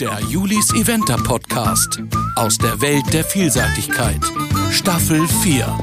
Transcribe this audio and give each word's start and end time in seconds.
Der 0.00 0.18
Julis 0.28 0.74
Eventer 0.74 1.16
Podcast 1.16 2.02
aus 2.34 2.58
der 2.58 2.80
Welt 2.80 3.04
der 3.12 3.22
Vielseitigkeit. 3.22 4.18
Staffel 4.72 5.24
4. 5.28 5.78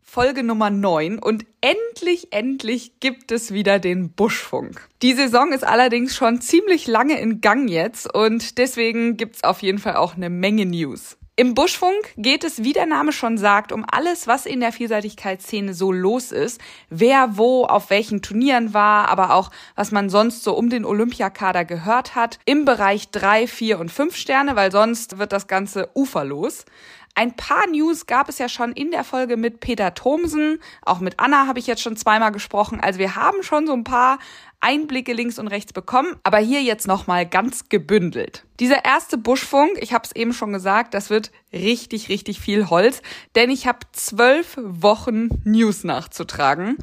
Folge 0.00 0.44
Nummer 0.44 0.70
9 0.70 1.18
und 1.18 1.44
endlich, 1.60 2.32
endlich 2.32 3.00
gibt 3.00 3.32
es 3.32 3.52
wieder 3.52 3.80
den 3.80 4.12
Buschfunk. 4.12 4.88
Die 5.02 5.14
Saison 5.14 5.52
ist 5.52 5.64
allerdings 5.64 6.14
schon 6.14 6.40
ziemlich 6.40 6.86
lange 6.86 7.18
in 7.18 7.40
Gang 7.40 7.68
jetzt 7.68 8.14
und 8.14 8.58
deswegen 8.58 9.16
gibt's 9.16 9.42
auf 9.42 9.60
jeden 9.62 9.78
Fall 9.78 9.96
auch 9.96 10.14
eine 10.14 10.30
Menge 10.30 10.64
News. 10.64 11.16
Im 11.34 11.54
Buschfunk 11.54 12.12
geht 12.18 12.44
es, 12.44 12.62
wie 12.62 12.74
der 12.74 12.84
Name 12.84 13.10
schon 13.10 13.38
sagt, 13.38 13.72
um 13.72 13.86
alles, 13.90 14.26
was 14.26 14.44
in 14.44 14.60
der 14.60 14.70
Vielseitigkeitsszene 14.70 15.72
so 15.72 15.90
los 15.90 16.30
ist. 16.30 16.60
Wer 16.90 17.38
wo 17.38 17.64
auf 17.64 17.88
welchen 17.88 18.20
Turnieren 18.20 18.74
war, 18.74 19.08
aber 19.08 19.32
auch, 19.32 19.50
was 19.74 19.92
man 19.92 20.10
sonst 20.10 20.44
so 20.44 20.54
um 20.54 20.68
den 20.68 20.84
Olympiakader 20.84 21.64
gehört 21.64 22.14
hat. 22.14 22.38
Im 22.44 22.66
Bereich 22.66 23.12
drei, 23.12 23.46
vier 23.46 23.80
und 23.80 23.90
fünf 23.90 24.14
Sterne, 24.14 24.56
weil 24.56 24.70
sonst 24.70 25.16
wird 25.16 25.32
das 25.32 25.46
Ganze 25.46 25.88
uferlos. 25.94 26.66
Ein 27.14 27.36
paar 27.36 27.66
News 27.66 28.06
gab 28.06 28.30
es 28.30 28.38
ja 28.38 28.48
schon 28.48 28.72
in 28.72 28.90
der 28.90 29.04
Folge 29.04 29.36
mit 29.36 29.60
Peter 29.60 29.92
Thomsen. 29.92 30.60
Auch 30.80 31.00
mit 31.00 31.20
Anna 31.20 31.46
habe 31.46 31.58
ich 31.58 31.66
jetzt 31.66 31.82
schon 31.82 31.96
zweimal 31.96 32.32
gesprochen. 32.32 32.80
Also 32.80 32.98
wir 32.98 33.16
haben 33.16 33.42
schon 33.42 33.66
so 33.66 33.74
ein 33.74 33.84
paar 33.84 34.18
Einblicke 34.60 35.12
links 35.12 35.38
und 35.38 35.48
rechts 35.48 35.72
bekommen, 35.72 36.16
aber 36.22 36.38
hier 36.38 36.62
jetzt 36.62 36.86
nochmal 36.86 37.26
ganz 37.26 37.68
gebündelt. 37.68 38.44
Dieser 38.60 38.84
erste 38.84 39.18
Buschfunk, 39.18 39.72
ich 39.80 39.92
habe 39.92 40.04
es 40.04 40.14
eben 40.16 40.32
schon 40.32 40.52
gesagt, 40.52 40.94
das 40.94 41.10
wird 41.10 41.32
richtig, 41.52 42.08
richtig 42.08 42.40
viel 42.40 42.70
Holz, 42.70 43.02
denn 43.34 43.50
ich 43.50 43.66
habe 43.66 43.80
zwölf 43.92 44.56
Wochen 44.62 45.28
News 45.44 45.84
nachzutragen. 45.84 46.78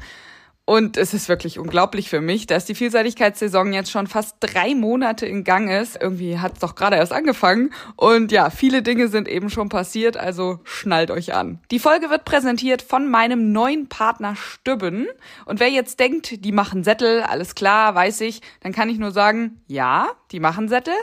Und 0.70 0.96
es 0.96 1.14
ist 1.14 1.28
wirklich 1.28 1.58
unglaublich 1.58 2.08
für 2.08 2.20
mich, 2.20 2.46
dass 2.46 2.64
die 2.64 2.76
Vielseitigkeitssaison 2.76 3.72
jetzt 3.72 3.90
schon 3.90 4.06
fast 4.06 4.36
drei 4.38 4.76
Monate 4.76 5.26
in 5.26 5.42
Gang 5.42 5.68
ist. 5.68 6.00
Irgendwie 6.00 6.38
hat 6.38 6.52
es 6.52 6.58
doch 6.60 6.76
gerade 6.76 6.94
erst 6.94 7.12
angefangen. 7.12 7.74
Und 7.96 8.30
ja, 8.30 8.50
viele 8.50 8.80
Dinge 8.80 9.08
sind 9.08 9.26
eben 9.26 9.50
schon 9.50 9.68
passiert, 9.68 10.16
also 10.16 10.60
schnallt 10.62 11.10
euch 11.10 11.34
an. 11.34 11.58
Die 11.72 11.80
Folge 11.80 12.08
wird 12.08 12.24
präsentiert 12.24 12.82
von 12.82 13.10
meinem 13.10 13.50
neuen 13.50 13.88
Partner 13.88 14.36
Stübben. 14.36 15.08
Und 15.44 15.58
wer 15.58 15.70
jetzt 15.70 15.98
denkt, 15.98 16.44
die 16.44 16.52
machen 16.52 16.84
Sättel, 16.84 17.22
alles 17.22 17.56
klar, 17.56 17.96
weiß 17.96 18.20
ich, 18.20 18.40
dann 18.60 18.70
kann 18.70 18.88
ich 18.88 19.00
nur 19.00 19.10
sagen, 19.10 19.60
ja, 19.66 20.06
die 20.30 20.38
machen 20.38 20.68
Sättel 20.68 20.94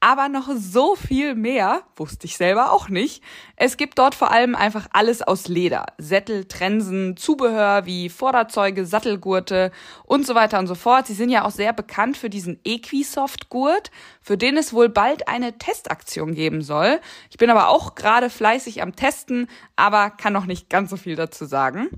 aber 0.00 0.28
noch 0.28 0.48
so 0.54 0.94
viel 0.94 1.34
mehr, 1.34 1.82
wusste 1.96 2.26
ich 2.26 2.36
selber 2.36 2.70
auch 2.70 2.88
nicht. 2.88 3.22
Es 3.58 3.78
gibt 3.78 3.98
dort 3.98 4.14
vor 4.14 4.30
allem 4.30 4.54
einfach 4.54 4.86
alles 4.92 5.22
aus 5.22 5.48
Leder. 5.48 5.86
Sättel, 5.96 6.44
Trensen, 6.44 7.16
Zubehör 7.16 7.86
wie 7.86 8.10
Vorderzeuge, 8.10 8.84
Sattelgurte 8.84 9.72
und 10.04 10.26
so 10.26 10.34
weiter 10.34 10.58
und 10.58 10.66
so 10.66 10.74
fort. 10.74 11.06
Sie 11.06 11.14
sind 11.14 11.30
ja 11.30 11.44
auch 11.44 11.50
sehr 11.50 11.72
bekannt 11.72 12.18
für 12.18 12.28
diesen 12.28 12.60
Equisoft-Gurt, 12.64 13.90
für 14.20 14.36
den 14.36 14.58
es 14.58 14.74
wohl 14.74 14.90
bald 14.90 15.26
eine 15.28 15.56
Testaktion 15.56 16.34
geben 16.34 16.60
soll. 16.60 17.00
Ich 17.30 17.38
bin 17.38 17.48
aber 17.48 17.68
auch 17.68 17.94
gerade 17.94 18.28
fleißig 18.28 18.82
am 18.82 18.94
Testen, 18.94 19.48
aber 19.74 20.10
kann 20.10 20.34
noch 20.34 20.46
nicht 20.46 20.68
ganz 20.68 20.90
so 20.90 20.98
viel 20.98 21.16
dazu 21.16 21.46
sagen. 21.46 21.88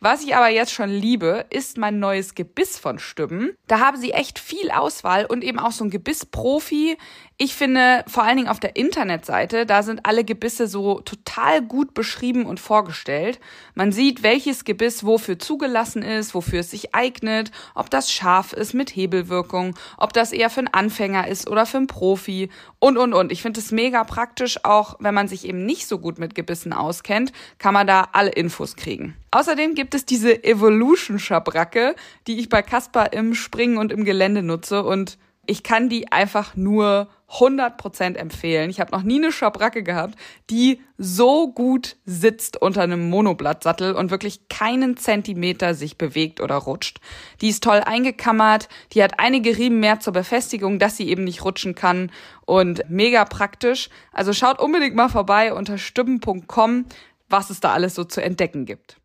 Was 0.00 0.22
ich 0.22 0.36
aber 0.36 0.48
jetzt 0.48 0.72
schon 0.72 0.90
liebe, 0.90 1.46
ist 1.50 1.76
mein 1.76 1.98
neues 1.98 2.36
Gebiss 2.36 2.78
von 2.78 3.00
Stübben. 3.00 3.56
Da 3.66 3.80
haben 3.80 3.96
sie 3.96 4.12
echt 4.12 4.38
viel 4.38 4.70
Auswahl 4.70 5.26
und 5.26 5.42
eben 5.42 5.58
auch 5.58 5.72
so 5.72 5.82
ein 5.82 5.90
Gebissprofi. 5.90 6.96
Ich 7.36 7.54
finde, 7.56 8.04
vor 8.06 8.22
allen 8.22 8.36
Dingen 8.36 8.48
auf 8.48 8.60
der 8.60 8.76
Internetseite, 8.76 9.66
da 9.66 9.82
sind 9.82 10.06
alle 10.06 10.22
Gebisse 10.24 10.68
so 10.68 11.00
total 11.08 11.62
gut 11.62 11.94
beschrieben 11.94 12.44
und 12.44 12.60
vorgestellt. 12.60 13.40
Man 13.74 13.92
sieht, 13.92 14.22
welches 14.22 14.64
Gebiss 14.64 15.04
wofür 15.04 15.38
zugelassen 15.38 16.02
ist, 16.02 16.34
wofür 16.34 16.60
es 16.60 16.70
sich 16.70 16.94
eignet, 16.94 17.50
ob 17.74 17.88
das 17.88 18.12
scharf 18.12 18.52
ist 18.52 18.74
mit 18.74 18.94
Hebelwirkung, 18.94 19.74
ob 19.96 20.12
das 20.12 20.32
eher 20.32 20.50
für 20.50 20.60
einen 20.60 20.68
Anfänger 20.74 21.26
ist 21.26 21.48
oder 21.48 21.64
für 21.64 21.78
einen 21.78 21.86
Profi 21.86 22.50
und, 22.78 22.98
und, 22.98 23.14
und. 23.14 23.32
Ich 23.32 23.40
finde 23.40 23.60
es 23.60 23.72
mega 23.72 24.04
praktisch, 24.04 24.64
auch 24.64 24.96
wenn 25.00 25.14
man 25.14 25.28
sich 25.28 25.48
eben 25.48 25.64
nicht 25.64 25.88
so 25.88 25.98
gut 25.98 26.18
mit 26.18 26.34
Gebissen 26.34 26.74
auskennt, 26.74 27.32
kann 27.58 27.72
man 27.72 27.86
da 27.86 28.08
alle 28.12 28.30
Infos 28.30 28.76
kriegen. 28.76 29.16
Außerdem 29.30 29.74
gibt 29.74 29.94
es 29.94 30.04
diese 30.04 30.44
Evolution-Schabracke, 30.44 31.94
die 32.26 32.38
ich 32.38 32.50
bei 32.50 32.60
Casper 32.60 33.14
im 33.14 33.34
Springen 33.34 33.78
und 33.78 33.92
im 33.92 34.04
Gelände 34.04 34.42
nutze 34.42 34.84
und 34.84 35.16
ich 35.46 35.62
kann 35.62 35.88
die 35.88 36.12
einfach 36.12 36.54
nur 36.56 37.08
100% 37.30 38.16
empfehlen. 38.16 38.70
Ich 38.70 38.80
habe 38.80 38.92
noch 38.92 39.02
nie 39.02 39.16
eine 39.16 39.32
Schabracke 39.32 39.82
gehabt, 39.82 40.18
die 40.48 40.80
so 40.96 41.52
gut 41.52 41.96
sitzt 42.06 42.60
unter 42.60 42.82
einem 42.82 43.10
Monoblattsattel 43.10 43.94
und 43.94 44.10
wirklich 44.10 44.48
keinen 44.48 44.96
Zentimeter 44.96 45.74
sich 45.74 45.98
bewegt 45.98 46.40
oder 46.40 46.56
rutscht. 46.56 47.00
Die 47.40 47.50
ist 47.50 47.62
toll 47.62 47.82
eingekammert, 47.84 48.68
die 48.92 49.02
hat 49.02 49.18
einige 49.18 49.56
Riemen 49.58 49.80
mehr 49.80 50.00
zur 50.00 50.14
Befestigung, 50.14 50.78
dass 50.78 50.96
sie 50.96 51.08
eben 51.08 51.24
nicht 51.24 51.44
rutschen 51.44 51.74
kann 51.74 52.10
und 52.46 52.88
mega 52.88 53.24
praktisch. 53.26 53.90
Also 54.12 54.32
schaut 54.32 54.58
unbedingt 54.58 54.96
mal 54.96 55.10
vorbei 55.10 55.52
unter 55.52 55.76
stimmen.com, 55.76 56.86
was 57.28 57.50
es 57.50 57.60
da 57.60 57.72
alles 57.72 57.94
so 57.94 58.04
zu 58.04 58.22
entdecken 58.22 58.64
gibt. 58.64 58.96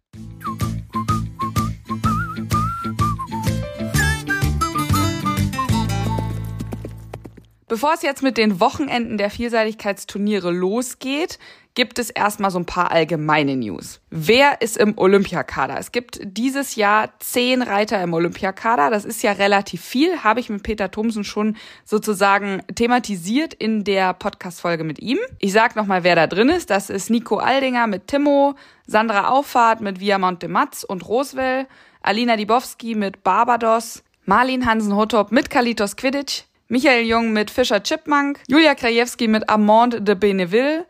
Bevor 7.73 7.95
es 7.95 8.03
jetzt 8.03 8.21
mit 8.21 8.37
den 8.37 8.59
Wochenenden 8.59 9.17
der 9.17 9.31
Vielseitigkeitsturniere 9.31 10.51
losgeht, 10.51 11.39
gibt 11.73 11.97
es 11.97 12.11
erstmal 12.11 12.51
so 12.51 12.59
ein 12.59 12.67
paar 12.67 12.91
allgemeine 12.91 13.55
News. 13.55 13.99
Wer 14.11 14.61
ist 14.61 14.77
im 14.77 14.95
Olympiakader? 14.95 15.79
Es 15.79 15.91
gibt 15.91 16.19
dieses 16.21 16.75
Jahr 16.75 17.09
zehn 17.17 17.63
Reiter 17.63 17.99
im 18.03 18.13
Olympiakader. 18.13 18.91
Das 18.91 19.05
ist 19.05 19.23
ja 19.23 19.31
relativ 19.31 19.81
viel, 19.81 20.23
habe 20.23 20.39
ich 20.39 20.51
mit 20.51 20.61
Peter 20.61 20.91
Thomsen 20.91 21.23
schon 21.23 21.57
sozusagen 21.83 22.61
thematisiert 22.75 23.55
in 23.55 23.83
der 23.83 24.13
Podcast-Folge 24.13 24.83
mit 24.83 24.99
ihm. 24.99 25.17
Ich 25.39 25.51
sag 25.51 25.75
nochmal, 25.75 26.03
wer 26.03 26.15
da 26.15 26.27
drin 26.27 26.49
ist. 26.49 26.69
Das 26.69 26.91
ist 26.91 27.09
Nico 27.09 27.37
Aldinger 27.37 27.87
mit 27.87 28.05
Timo, 28.05 28.53
Sandra 28.85 29.29
Auffahrt 29.29 29.81
mit 29.81 29.99
Viamont 29.99 30.43
de 30.43 30.49
Matz 30.49 30.83
und 30.83 31.07
Roswell, 31.07 31.65
Alina 32.03 32.37
Dibowski 32.37 32.93
mit 32.93 33.23
Barbados, 33.23 34.03
Marlin 34.25 34.67
Hansen-Hotop 34.67 35.31
mit 35.31 35.49
Kalitos 35.49 35.95
Quidditch, 35.95 36.43
Michael 36.73 37.05
Jung 37.05 37.33
mit 37.33 37.51
Fischer 37.51 37.83
Chipmunk, 37.83 38.39
Julia 38.47 38.73
Krajewski 38.73 39.27
mit 39.27 39.47
Amande 39.47 40.01
de 40.01 40.15
Beneville, 40.15 40.87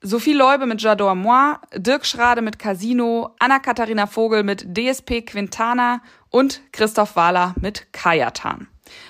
Sophie 0.00 0.32
Leube 0.32 0.64
mit 0.64 0.80
J'adore 0.80 1.14
Moi, 1.14 1.54
Dirk 1.76 2.06
Schrade 2.06 2.40
mit 2.40 2.58
Casino, 2.58 3.36
Anna-Katharina 3.38 4.06
Vogel 4.06 4.42
mit 4.42 4.64
DSP 4.74 5.26
Quintana 5.26 6.00
und 6.30 6.62
Christoph 6.72 7.14
Wahler 7.14 7.54
mit 7.60 7.92
Kajatan. 7.92 8.68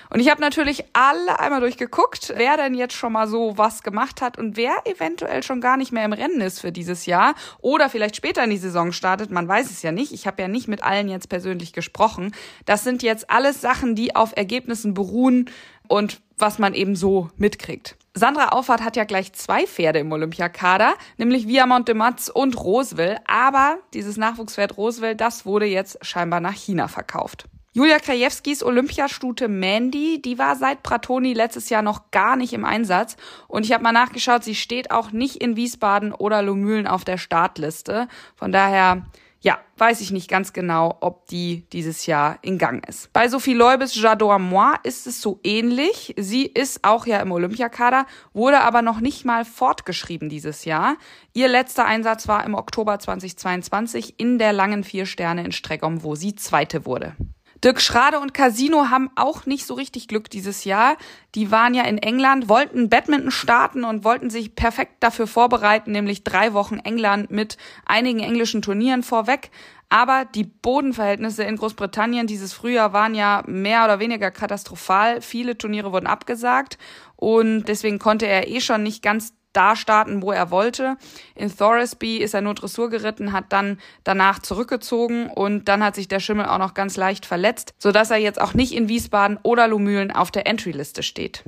Und 0.09 0.19
ich 0.19 0.29
habe 0.29 0.41
natürlich 0.41 0.83
alle 0.93 1.39
einmal 1.39 1.61
durchgeguckt, 1.61 2.33
wer 2.35 2.57
denn 2.57 2.73
jetzt 2.73 2.95
schon 2.95 3.13
mal 3.13 3.27
so 3.27 3.57
was 3.57 3.83
gemacht 3.83 4.21
hat 4.21 4.37
und 4.37 4.57
wer 4.57 4.73
eventuell 4.85 5.43
schon 5.43 5.61
gar 5.61 5.77
nicht 5.77 5.91
mehr 5.91 6.05
im 6.05 6.13
Rennen 6.13 6.41
ist 6.41 6.59
für 6.59 6.71
dieses 6.71 7.05
Jahr 7.05 7.35
oder 7.59 7.89
vielleicht 7.89 8.15
später 8.15 8.43
in 8.43 8.49
die 8.49 8.57
Saison 8.57 8.91
startet. 8.91 9.31
Man 9.31 9.47
weiß 9.47 9.69
es 9.69 9.81
ja 9.81 9.91
nicht. 9.91 10.11
Ich 10.13 10.27
habe 10.27 10.41
ja 10.41 10.47
nicht 10.47 10.67
mit 10.67 10.83
allen 10.83 11.09
jetzt 11.09 11.29
persönlich 11.29 11.73
gesprochen. 11.73 12.33
Das 12.65 12.83
sind 12.83 13.03
jetzt 13.03 13.29
alles 13.29 13.61
Sachen, 13.61 13.95
die 13.95 14.15
auf 14.15 14.35
Ergebnissen 14.35 14.93
beruhen 14.93 15.49
und 15.87 16.21
was 16.37 16.59
man 16.59 16.73
eben 16.73 16.95
so 16.95 17.29
mitkriegt. 17.37 17.97
Sandra 18.13 18.49
Auffahrt 18.49 18.83
hat 18.83 18.95
ja 18.95 19.03
gleich 19.03 19.33
zwei 19.33 19.65
Pferde 19.67 19.99
im 19.99 20.11
Olympiakader, 20.11 20.95
nämlich 21.17 21.47
Viamont 21.47 21.87
de 21.87 21.95
Matz 21.95 22.29
und 22.29 22.59
Roswell. 22.59 23.17
Aber 23.27 23.77
dieses 23.93 24.17
Nachwuchspferd 24.17 24.77
Roswell, 24.77 25.15
das 25.15 25.45
wurde 25.45 25.65
jetzt 25.65 26.03
scheinbar 26.05 26.39
nach 26.39 26.55
China 26.55 26.87
verkauft. 26.87 27.45
Julia 27.79 27.99
Krajewskis 27.99 28.61
Olympiastute 28.61 29.47
Mandy, 29.47 30.21
die 30.21 30.37
war 30.37 30.57
seit 30.57 30.83
Pratoni 30.83 31.31
letztes 31.31 31.69
Jahr 31.69 31.81
noch 31.81 32.11
gar 32.11 32.35
nicht 32.35 32.51
im 32.51 32.65
Einsatz. 32.65 33.15
Und 33.47 33.65
ich 33.65 33.71
habe 33.71 33.83
mal 33.83 33.93
nachgeschaut, 33.93 34.43
sie 34.43 34.55
steht 34.55 34.91
auch 34.91 35.13
nicht 35.13 35.37
in 35.37 35.55
Wiesbaden 35.55 36.11
oder 36.11 36.41
Lomühlen 36.41 36.87
auf 36.87 37.05
der 37.05 37.17
Startliste. 37.17 38.09
Von 38.35 38.51
daher, 38.51 39.05
ja, 39.39 39.59
weiß 39.77 40.01
ich 40.01 40.11
nicht 40.11 40.29
ganz 40.29 40.51
genau, 40.51 40.97
ob 40.99 41.27
die 41.27 41.69
dieses 41.71 42.05
Jahr 42.05 42.37
in 42.41 42.57
Gang 42.57 42.85
ist. 42.85 43.13
Bei 43.13 43.29
Sophie 43.29 43.53
Leubes 43.53 43.95
J'adore 43.95 44.39
Moi 44.39 44.73
ist 44.83 45.07
es 45.07 45.21
so 45.21 45.39
ähnlich. 45.45 46.13
Sie 46.17 46.47
ist 46.47 46.83
auch 46.83 47.05
ja 47.05 47.21
im 47.21 47.31
Olympiakader, 47.31 48.05
wurde 48.33 48.59
aber 48.59 48.81
noch 48.81 48.99
nicht 48.99 49.23
mal 49.23 49.45
fortgeschrieben 49.45 50.27
dieses 50.27 50.65
Jahr. 50.65 50.97
Ihr 51.31 51.47
letzter 51.47 51.85
Einsatz 51.85 52.27
war 52.27 52.43
im 52.43 52.55
Oktober 52.55 52.99
2022 52.99 54.19
in 54.19 54.37
der 54.37 54.51
langen 54.51 54.83
Vier 54.83 55.05
Sterne 55.05 55.45
in 55.45 55.53
Streckom, 55.53 56.03
wo 56.03 56.15
sie 56.15 56.35
Zweite 56.35 56.85
wurde. 56.85 57.15
Dirk 57.63 57.81
Schrade 57.81 58.19
und 58.19 58.33
Casino 58.33 58.89
haben 58.89 59.09
auch 59.15 59.45
nicht 59.45 59.65
so 59.65 59.73
richtig 59.73 60.07
Glück 60.07 60.29
dieses 60.29 60.63
Jahr. 60.63 60.95
Die 61.35 61.51
waren 61.51 61.73
ja 61.73 61.83
in 61.83 61.97
England, 61.97 62.47
wollten 62.47 62.89
Badminton 62.89 63.31
starten 63.31 63.83
und 63.83 64.05
wollten 64.05 64.29
sich 64.29 64.55
perfekt 64.55 64.93
dafür 65.01 65.27
vorbereiten, 65.27 65.91
nämlich 65.91 66.23
drei 66.23 66.53
Wochen 66.53 66.79
England 66.79 67.31
mit 67.31 67.57
einigen 67.85 68.21
englischen 68.21 68.61
Turnieren 68.61 69.03
vorweg. 69.03 69.51
Aber 69.89 70.23
die 70.23 70.43
Bodenverhältnisse 70.43 71.43
in 71.43 71.57
Großbritannien 71.57 72.27
dieses 72.27 72.53
Frühjahr 72.53 72.93
waren 72.93 73.15
ja 73.15 73.43
mehr 73.47 73.83
oder 73.83 73.99
weniger 73.99 74.31
katastrophal. 74.31 75.21
Viele 75.21 75.57
Turniere 75.57 75.91
wurden 75.91 76.07
abgesagt 76.07 76.77
und 77.15 77.63
deswegen 77.63 77.99
konnte 77.99 78.27
er 78.27 78.47
eh 78.47 78.61
schon 78.61 78.83
nicht 78.83 79.01
ganz 79.01 79.33
da 79.53 79.75
starten, 79.75 80.21
wo 80.21 80.31
er 80.31 80.51
wollte. 80.51 80.97
In 81.35 81.55
Thoresby 81.55 82.17
ist 82.17 82.33
er 82.33 82.41
nur 82.41 82.53
Dressur 82.53 82.89
geritten, 82.89 83.33
hat 83.33 83.45
dann 83.49 83.79
danach 84.03 84.39
zurückgezogen 84.39 85.27
und 85.29 85.65
dann 85.67 85.83
hat 85.83 85.95
sich 85.95 86.07
der 86.07 86.19
Schimmel 86.19 86.45
auch 86.45 86.59
noch 86.59 86.73
ganz 86.73 86.97
leicht 86.97 87.25
verletzt, 87.25 87.73
sodass 87.77 88.11
er 88.11 88.17
jetzt 88.17 88.39
auch 88.39 88.53
nicht 88.53 88.73
in 88.73 88.89
Wiesbaden 88.89 89.39
oder 89.43 89.67
Lumülen 89.67 90.11
auf 90.11 90.31
der 90.31 90.47
Entry-Liste 90.47 91.03
steht. 91.03 91.43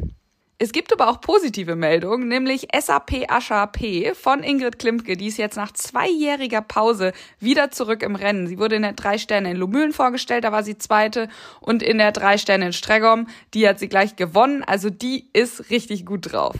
Es 0.63 0.74
gibt 0.74 0.94
aber 0.94 1.09
auch 1.09 1.21
positive 1.21 1.75
Meldungen, 1.75 2.27
nämlich 2.27 2.68
SAP 2.80 3.25
Ascha 3.30 3.65
P 3.65 4.13
von 4.13 4.44
Ingrid 4.44 4.77
Klimke, 4.77 5.18
die 5.18 5.25
ist 5.25 5.38
jetzt 5.38 5.56
nach 5.56 5.71
zweijähriger 5.71 6.62
Pause 6.62 7.13
wieder 7.39 7.71
zurück 7.71 8.03
im 8.03 8.15
Rennen. 8.15 8.45
Sie 8.45 8.59
wurde 8.59 8.75
in 8.75 8.83
der 8.83 8.94
drei 8.94 9.18
Sterne 9.18 9.50
in 9.50 9.57
Lomühlen 9.57 9.92
vorgestellt, 9.92 10.44
da 10.44 10.51
war 10.51 10.62
sie 10.62 10.77
zweite 10.77 11.30
und 11.62 11.81
in 11.81 11.98
der 11.98 12.12
drei 12.12 12.38
Sterne 12.38 12.68
in 12.68 12.74
Stregom, 12.74 13.25
die 13.56 13.68
hat 13.68 13.80
sie 13.80 13.89
gleich 13.89 14.18
gewonnen, 14.18 14.63
also 14.63 14.92
die 14.92 15.30
ist 15.33 15.71
richtig 15.71 16.06
gut 16.06 16.31
drauf. 16.31 16.57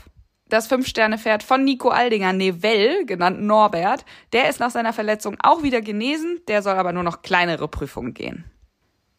Das 0.52 0.66
Fünf-Sterne-Pferd 0.66 1.42
von 1.42 1.64
Nico 1.64 1.88
Aldinger, 1.88 2.34
Neville, 2.34 3.06
genannt 3.06 3.40
Norbert, 3.40 4.04
der 4.34 4.50
ist 4.50 4.60
nach 4.60 4.70
seiner 4.70 4.92
Verletzung 4.92 5.38
auch 5.42 5.62
wieder 5.62 5.80
genesen, 5.80 6.42
der 6.46 6.60
soll 6.60 6.74
aber 6.74 6.92
nur 6.92 7.04
noch 7.04 7.22
kleinere 7.22 7.68
Prüfungen 7.68 8.12
gehen. 8.12 8.44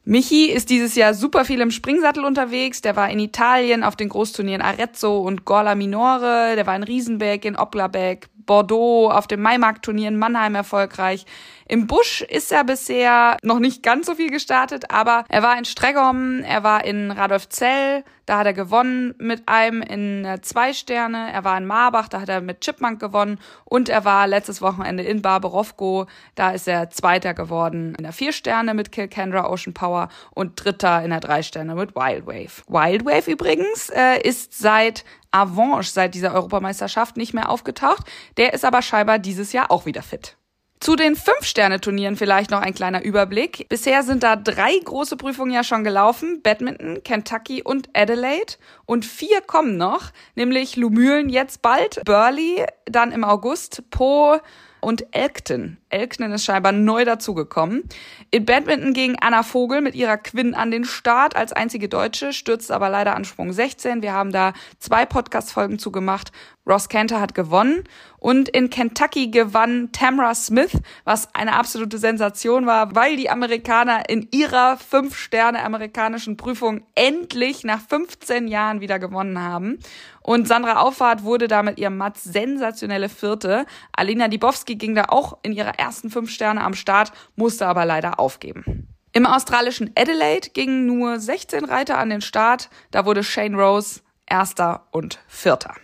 Michi 0.03 0.51
ist 0.51 0.69
dieses 0.69 0.93
Jahr 0.93 1.15
super 1.15 1.43
viel 1.43 1.61
im 1.61 1.71
Springsattel 1.71 2.23
unterwegs. 2.23 2.81
Der 2.81 2.95
war 2.95 3.09
in 3.09 3.17
Italien 3.17 3.83
auf 3.83 3.95
den 3.95 4.09
Großturnieren 4.09 4.61
Arezzo 4.61 5.21
und 5.21 5.43
Gorla 5.43 5.73
Minore. 5.73 6.53
Der 6.55 6.67
war 6.67 6.75
in 6.75 6.83
Riesenbeck, 6.83 7.45
in 7.45 7.55
Oplabeck, 7.55 8.27
Bordeaux, 8.45 9.09
auf 9.09 9.25
dem 9.25 9.41
Maimarkt-Turnier 9.41 10.09
in 10.09 10.19
Mannheim 10.19 10.53
erfolgreich. 10.53 11.25
Im 11.67 11.87
Busch 11.87 12.21
ist 12.21 12.51
er 12.51 12.63
bisher 12.63 13.37
noch 13.43 13.59
nicht 13.59 13.83
ganz 13.83 14.05
so 14.05 14.15
viel 14.15 14.29
gestartet, 14.29 14.91
aber 14.91 15.25
er 15.29 15.43
war 15.43 15.57
in 15.57 15.65
Stregom, 15.65 16.41
er 16.43 16.63
war 16.63 16.83
in 16.83 17.11
Radolfzell, 17.11 18.03
da 18.25 18.39
hat 18.39 18.45
er 18.45 18.53
gewonnen 18.53 19.15
mit 19.17 19.43
einem 19.47 19.81
in 19.81 20.27
zwei 20.41 20.73
Sterne, 20.73 21.31
er 21.31 21.43
war 21.43 21.57
in 21.57 21.65
Marbach, 21.65 22.07
da 22.07 22.21
hat 22.21 22.29
er 22.29 22.41
mit 22.41 22.61
Chipmunk 22.61 22.99
gewonnen 22.99 23.39
und 23.65 23.89
er 23.89 24.05
war 24.05 24.27
letztes 24.27 24.61
Wochenende 24.61 25.03
in 25.03 25.21
Barbarovko, 25.21 26.07
da 26.35 26.51
ist 26.51 26.67
er 26.67 26.89
Zweiter 26.89 27.33
geworden 27.33 27.95
in 27.97 28.03
der 28.03 28.13
vier 28.13 28.33
Sterne 28.33 28.73
mit 28.73 28.91
Kilkandra 28.91 29.49
Ocean 29.49 29.73
Power 29.73 30.09
und 30.31 30.63
Dritter 30.63 31.03
in 31.03 31.09
der 31.09 31.19
drei 31.19 31.43
Sterne 31.43 31.75
mit 31.75 31.95
Wild 31.95 32.25
Wave. 32.25 32.63
Wild 32.67 33.05
Wave 33.05 33.31
übrigens 33.31 33.89
äh, 33.89 34.21
ist 34.21 34.57
seit 34.57 35.03
Avanche 35.31 35.91
seit 35.91 36.13
dieser 36.13 36.33
Europameisterschaft 36.33 37.17
nicht 37.17 37.33
mehr 37.33 37.49
aufgetaucht. 37.49 38.05
Der 38.37 38.53
ist 38.53 38.63
aber 38.63 38.81
scheinbar 38.81 39.19
dieses 39.19 39.51
Jahr 39.51 39.71
auch 39.71 39.85
wieder 39.85 40.03
fit. 40.03 40.37
Zu 40.83 40.97
den 40.97 41.15
Fünf-Sterne-Turnieren 41.15 42.17
vielleicht 42.17 42.51
noch 42.51 42.59
ein 42.59 42.73
kleiner 42.73 43.05
Überblick. 43.05 43.69
Bisher 43.69 44.03
sind 44.03 44.21
da 44.21 44.35
drei 44.35 44.77
große 44.83 45.15
Prüfungen 45.15 45.53
ja 45.53 45.63
schon 45.63 45.85
gelaufen. 45.85 46.41
Badminton, 46.43 47.01
Kentucky 47.03 47.63
und 47.63 47.87
Adelaide. 47.93 48.55
Und 48.85 49.05
vier 49.05 49.39
kommen 49.39 49.77
noch, 49.77 50.11
nämlich 50.35 50.75
Lumülen 50.75 51.29
jetzt 51.29 51.61
bald, 51.61 52.01
Burley 52.03 52.65
dann 52.83 53.13
im 53.13 53.23
August, 53.23 53.89
Po 53.91 54.41
und 54.83 55.05
Elkton. 55.11 55.77
Elkton 55.89 56.31
ist 56.33 56.43
scheinbar 56.43 56.73
neu 56.73 57.05
dazugekommen. 57.05 57.83
In 58.31 58.45
Badminton 58.45 58.93
ging 58.93 59.15
Anna 59.21 59.43
Vogel 59.43 59.81
mit 59.81 59.95
ihrer 59.95 60.17
Quinn 60.17 60.53
an 60.53 60.69
den 60.69 60.83
Start 60.83 61.35
als 61.35 61.53
einzige 61.53 61.87
Deutsche, 61.87 62.33
stürzt 62.33 62.71
aber 62.71 62.89
leider 62.89 63.15
an 63.15 63.23
Sprung 63.23 63.53
16. 63.53 64.01
Wir 64.01 64.13
haben 64.13 64.31
da 64.31 64.53
zwei 64.79 65.05
Podcast-Folgen 65.05 65.79
zugemacht. 65.79 66.31
Ross 66.65 66.87
Cantor 66.87 67.19
hat 67.19 67.35
gewonnen 67.35 67.83
und 68.19 68.47
in 68.47 68.69
Kentucky 68.69 69.27
gewann 69.27 69.91
Tamara 69.91 70.33
Smith, 70.33 70.79
was 71.03 71.33
eine 71.35 71.53
absolute 71.53 71.97
Sensation 71.97 72.65
war, 72.65 72.95
weil 72.95 73.17
die 73.17 73.29
Amerikaner 73.29 74.09
in 74.09 74.29
ihrer 74.31 74.77
fünf 74.77 75.17
Sterne 75.17 75.63
amerikanischen 75.63 76.37
Prüfung 76.37 76.85
endlich 76.95 77.65
nach 77.65 77.81
15 77.81 78.47
Jahren 78.47 78.79
wieder 78.79 78.97
gewonnen 78.97 79.39
haben. 79.39 79.79
Und 80.21 80.47
Sandra 80.47 80.79
Auffahrt 80.79 81.23
wurde 81.23 81.49
da 81.49 81.63
mit 81.63 81.79
ihrem 81.79 81.97
Matz 81.97 82.23
sensationelle 82.23 83.09
Vierte. 83.09 83.65
Alina 83.91 84.29
Dibowski 84.29 84.75
ging 84.75 84.95
da 84.95 85.05
auch 85.09 85.37
in 85.43 85.51
ihrer 85.51 85.77
ersten 85.79 86.09
fünf 86.09 86.29
Sterne 86.29 86.63
am 86.63 86.75
Start, 86.75 87.11
musste 87.35 87.67
aber 87.67 87.83
leider 87.83 88.21
aufgeben. 88.21 88.87
Im 89.11 89.25
australischen 89.25 89.91
Adelaide 89.95 90.49
gingen 90.51 90.85
nur 90.85 91.19
16 91.19 91.65
Reiter 91.65 91.97
an 91.97 92.09
den 92.09 92.21
Start. 92.21 92.69
Da 92.89 93.05
wurde 93.05 93.23
Shane 93.23 93.55
Rose 93.55 94.01
Erster 94.25 94.87
und 94.91 95.19
Vierter. 95.27 95.75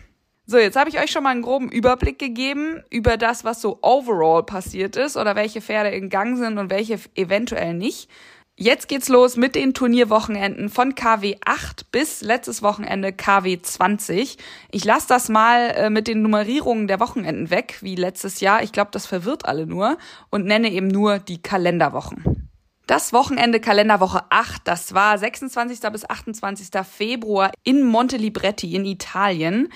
So, 0.52 0.58
jetzt 0.58 0.76
habe 0.76 0.90
ich 0.90 1.00
euch 1.00 1.12
schon 1.12 1.22
mal 1.22 1.30
einen 1.30 1.44
groben 1.44 1.70
Überblick 1.70 2.18
gegeben 2.18 2.82
über 2.90 3.18
das, 3.18 3.44
was 3.44 3.62
so 3.62 3.78
overall 3.84 4.42
passiert 4.42 4.96
ist 4.96 5.16
oder 5.16 5.36
welche 5.36 5.62
Pferde 5.62 5.92
in 5.92 6.10
Gang 6.10 6.40
sind 6.40 6.58
und 6.58 6.72
welche 6.72 7.00
eventuell 7.14 7.76
nicht. 7.76 8.10
Jetzt 8.56 8.88
geht's 8.88 9.10
los 9.10 9.38
mit 9.38 9.54
den 9.54 9.76
Turnierwochenenden 9.76 10.70
von 10.70 10.96
KW 10.96 11.36
8 11.46 11.92
bis 11.92 12.22
letztes 12.22 12.64
Wochenende 12.64 13.14
KW 13.14 13.62
20. 13.62 14.38
Ich 14.72 14.86
lasse 14.86 15.08
das 15.08 15.30
mal 15.30 15.70
äh, 15.70 15.92
mit 15.92 16.08
den 16.08 16.24
Nummerierungen 16.24 16.88
der 16.88 17.00
Wochenenden 17.00 17.52
weg, 17.52 17.78
wie 17.82 17.94
letztes 17.94 18.40
Jahr. 18.40 18.64
Ich 18.64 18.72
glaube, 18.72 18.90
das 18.92 19.06
verwirrt 19.06 19.46
alle 19.46 19.68
nur 19.68 20.00
und 20.32 20.46
nenne 20.46 20.72
eben 20.72 20.88
nur 20.88 21.20
die 21.20 21.44
Kalenderwochen. 21.44 22.50
Das 22.90 23.14
Wochenende 23.14 23.60
Kalenderwoche 23.60 24.24
8, 24.32 24.64
das 24.64 24.96
war 24.96 25.16
26. 25.16 25.80
bis 25.92 26.10
28. 26.10 26.70
Februar 26.92 27.52
in 27.64 27.84
Montelibretti 27.84 28.74
in 28.74 28.84
Italien. 28.84 29.70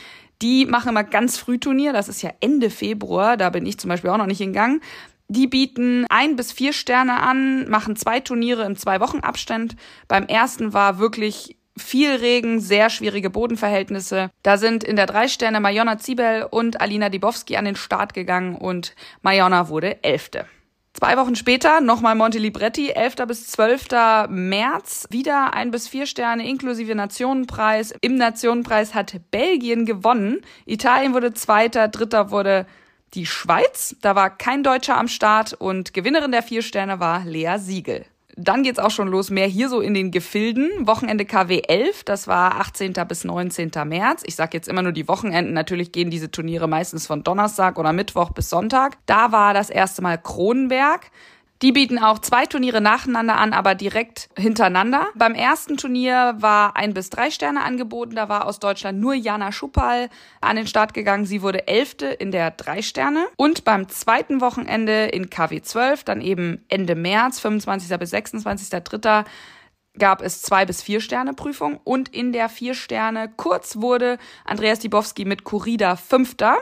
Die 0.43 0.65
machen 0.65 0.89
immer 0.89 1.05
ganz 1.05 1.37
früh 1.37 1.57
Turnier, 1.57 1.93
das 1.93 2.09
ist 2.09 2.21
ja 2.21 2.31
Ende 2.41 2.69
Februar, 2.69 3.37
da 3.37 3.49
bin 3.49 3.65
ich 3.65 3.77
zum 3.79 3.87
Beispiel 3.87 4.09
auch 4.09 4.17
noch 4.17 4.25
nicht 4.25 4.41
in 4.41 4.51
Gang. 4.51 4.83
Die 5.29 5.47
bieten 5.47 6.05
ein 6.09 6.35
bis 6.35 6.51
vier 6.51 6.73
Sterne 6.73 7.21
an, 7.21 7.69
machen 7.69 7.95
zwei 7.95 8.19
Turniere 8.19 8.65
in 8.65 8.75
zwei 8.75 8.99
Wochen 8.99 9.21
Abstand. 9.21 9.77
Beim 10.09 10.25
ersten 10.25 10.73
war 10.73 10.99
wirklich 10.99 11.55
viel 11.77 12.11
Regen, 12.11 12.59
sehr 12.59 12.89
schwierige 12.89 13.29
Bodenverhältnisse. 13.29 14.31
Da 14.43 14.57
sind 14.57 14.83
in 14.83 14.97
der 14.97 15.05
drei 15.05 15.29
Sterne 15.29 15.61
Majona 15.61 15.97
Zibel 15.97 16.45
und 16.51 16.81
Alina 16.81 17.07
Dibowski 17.07 17.55
an 17.55 17.63
den 17.63 17.77
Start 17.77 18.13
gegangen 18.13 18.55
und 18.55 18.95
Majona 19.21 19.69
wurde 19.69 20.03
Elfte. 20.03 20.45
Zwei 20.93 21.17
Wochen 21.17 21.35
später 21.35 21.81
nochmal 21.81 22.13
Monte 22.13 22.37
Libretti, 22.37 22.91
11. 22.91 23.15
bis 23.27 23.47
12. 23.47 24.27
März, 24.29 25.07
wieder 25.09 25.55
ein 25.55 25.71
bis 25.71 25.87
vier 25.87 26.05
Sterne 26.05 26.47
inklusive 26.47 26.93
Nationenpreis. 26.93 27.95
Im 28.01 28.15
Nationenpreis 28.15 28.93
hat 28.93 29.19
Belgien 29.31 29.87
gewonnen. 29.87 30.41
Italien 30.67 31.15
wurde 31.15 31.33
Zweiter, 31.33 31.87
Dritter 31.87 32.29
wurde 32.29 32.67
die 33.15 33.25
Schweiz. 33.25 33.95
Da 34.01 34.15
war 34.15 34.29
kein 34.29 34.61
Deutscher 34.61 34.95
am 34.95 35.07
Start 35.07 35.53
und 35.53 35.95
Gewinnerin 35.95 36.31
der 36.31 36.43
vier 36.43 36.61
Sterne 36.61 36.99
war 36.99 37.25
Lea 37.25 37.57
Siegel. 37.57 38.05
Dann 38.35 38.63
geht's 38.63 38.79
auch 38.79 38.89
schon 38.89 39.07
los, 39.09 39.29
mehr 39.29 39.47
hier 39.47 39.69
so 39.69 39.79
in 39.79 39.93
den 39.93 40.09
Gefilden. 40.09 40.87
Wochenende 40.87 41.25
KW 41.25 41.61
11, 41.67 42.03
das 42.03 42.27
war 42.27 42.59
18. 42.59 42.93
bis 43.07 43.23
19. 43.23 43.71
März. 43.85 44.23
Ich 44.25 44.35
sag 44.35 44.53
jetzt 44.53 44.67
immer 44.67 44.81
nur 44.81 44.91
die 44.91 45.07
Wochenenden. 45.07 45.53
Natürlich 45.53 45.91
gehen 45.91 46.09
diese 46.09 46.31
Turniere 46.31 46.67
meistens 46.67 47.05
von 47.05 47.23
Donnerstag 47.23 47.77
oder 47.77 47.93
Mittwoch 47.93 48.31
bis 48.31 48.49
Sonntag. 48.49 48.97
Da 49.05 49.31
war 49.31 49.53
das 49.53 49.69
erste 49.69 50.01
Mal 50.01 50.17
Kronenberg. 50.17 51.11
Die 51.63 51.71
bieten 51.71 51.97
auch 51.97 52.19
zwei 52.19 52.45
Turniere 52.45 52.81
nacheinander 52.81 53.37
an, 53.37 53.53
aber 53.53 53.73
direkt 53.73 54.27
hintereinander. 54.37 55.07
Beim 55.15 55.33
ersten 55.33 55.77
Turnier 55.77 56.35
war 56.39 56.75
ein 56.75 56.93
bis 56.93 57.09
drei 57.09 57.31
Sterne 57.31 57.63
angeboten. 57.63 58.15
Da 58.15 58.27
war 58.27 58.47
aus 58.47 58.59
Deutschland 58.59 58.99
nur 58.99 59.13
Jana 59.13 59.53
Schupal 59.53 60.09
an 60.41 60.57
den 60.57 60.67
Start 60.67 60.93
gegangen. 60.93 61.25
Sie 61.25 61.41
wurde 61.41 61.69
Elfte 61.69 62.07
in 62.07 62.31
der 62.31 62.51
drei 62.51 62.81
Sterne. 62.81 63.27
Und 63.37 63.63
beim 63.63 63.87
zweiten 63.87 64.41
Wochenende 64.41 65.05
in 65.05 65.29
KW 65.29 65.61
12, 65.61 66.03
dann 66.03 66.19
eben 66.19 66.65
Ende 66.67 66.95
März, 66.95 67.39
25. 67.39 67.97
bis 67.97 68.13
26.3., 68.13 69.23
gab 69.97 70.21
es 70.21 70.41
zwei 70.41 70.65
bis 70.65 70.83
vier 70.83 70.99
Sterne 70.99 71.33
Prüfung 71.33 71.79
und 71.85 72.09
in 72.09 72.33
der 72.33 72.49
vier 72.49 72.73
Sterne 72.73 73.31
kurz 73.37 73.77
wurde 73.77 74.17
Andreas 74.43 74.79
Dibowski 74.79 75.23
mit 75.23 75.45
Kurida 75.45 75.95
Fünfter. 75.95 76.57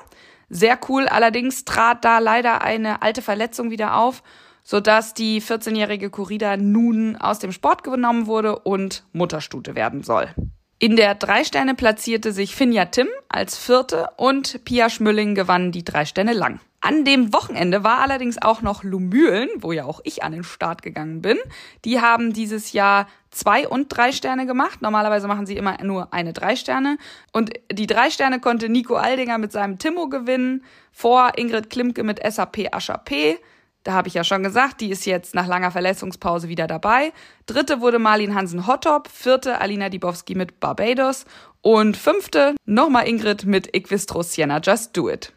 Sehr 0.50 0.78
cool. 0.90 1.08
Allerdings 1.08 1.66
trat 1.66 2.06
da 2.06 2.20
leider 2.20 2.62
eine 2.62 3.02
alte 3.02 3.24
Verletzung 3.24 3.72
wieder 3.72 3.96
auf 3.96 4.22
sodass 4.64 5.14
die 5.14 5.42
14-jährige 5.42 6.10
Corrida 6.10 6.58
nun 6.58 7.16
aus 7.16 7.40
dem 7.40 7.52
Sport 7.52 7.84
genommen 7.84 8.28
wurde 8.28 8.60
und 8.60 9.04
Mutterstute 9.14 9.76
werden 9.76 10.04
soll. 10.04 10.34
In 10.80 10.96
der 10.96 11.14
drei 11.14 11.44
Sterne 11.44 11.76
platzierte 11.76 12.32
sich 12.32 12.56
Finja 12.56 12.86
Tim 12.86 13.08
als 13.30 13.56
vierte 13.56 14.08
und 14.18 14.66
Pia 14.66 14.90
Schmülling 14.90 15.36
gewann 15.36 15.72
die 15.72 15.86
drei 15.86 16.06
Sterne 16.06 16.34
lang. 16.34 16.60
An 16.84 17.06
dem 17.06 17.32
Wochenende 17.32 17.84
war 17.84 18.00
allerdings 18.00 18.42
auch 18.42 18.64
noch 18.64 18.84
Lumülen, 18.84 19.48
wo 19.60 19.72
ja 19.72 19.86
auch 19.86 20.02
ich 20.04 20.24
an 20.24 20.32
den 20.32 20.44
Start 20.44 20.82
gegangen 20.82 21.22
bin. 21.22 21.38
Die 21.86 22.02
haben 22.02 22.34
dieses 22.34 22.74
Jahr 22.74 23.08
zwei 23.30 23.68
und 23.68 23.90
drei 23.90 24.12
Sterne 24.12 24.48
gemacht. 24.48 24.82
Normalerweise 24.82 25.28
machen 25.28 25.46
sie 25.46 25.56
immer 25.56 25.78
nur 25.84 26.12
eine 26.12 26.34
drei 26.34 26.56
Sterne. 26.56 26.98
Und 27.32 27.52
die 27.72 27.86
drei 27.86 28.10
Sterne 28.10 28.40
konnte 28.40 28.68
Nico 28.68 28.96
Aldinger 28.96 29.38
mit 29.38 29.52
seinem 29.52 29.78
Timo 29.78 30.10
gewinnen, 30.10 30.64
vor 30.92 31.34
Ingrid 31.38 31.70
Klimke 31.70 32.04
mit 32.04 32.20
SAP 32.28 32.70
Ascha 32.72 32.98
P. 32.98 33.38
Da 33.84 33.94
habe 33.94 34.08
ich 34.08 34.14
ja 34.14 34.24
schon 34.24 34.44
gesagt, 34.44 34.80
die 34.82 34.92
ist 34.92 35.06
jetzt 35.06 35.34
nach 35.34 35.48
langer 35.48 35.72
Verletzungspause 35.72 36.48
wieder 36.48 36.68
dabei. 36.68 37.14
Dritte 37.48 37.82
wurde 37.82 37.98
Marlin 37.98 38.36
Hansen 38.36 38.68
Hottop, 38.68 39.08
vierte 39.08 39.60
Alina 39.60 39.90
Dibowski 39.90 40.36
mit 40.36 40.60
Barbados 40.60 41.26
und 41.62 41.98
fünfte 41.98 42.56
nochmal 42.66 43.08
Ingrid 43.08 43.46
mit 43.46 43.76
Equistro 43.76 44.22
Sienna 44.22 44.60
Just 44.62 44.96
Do 44.96 45.10
It. 45.10 45.34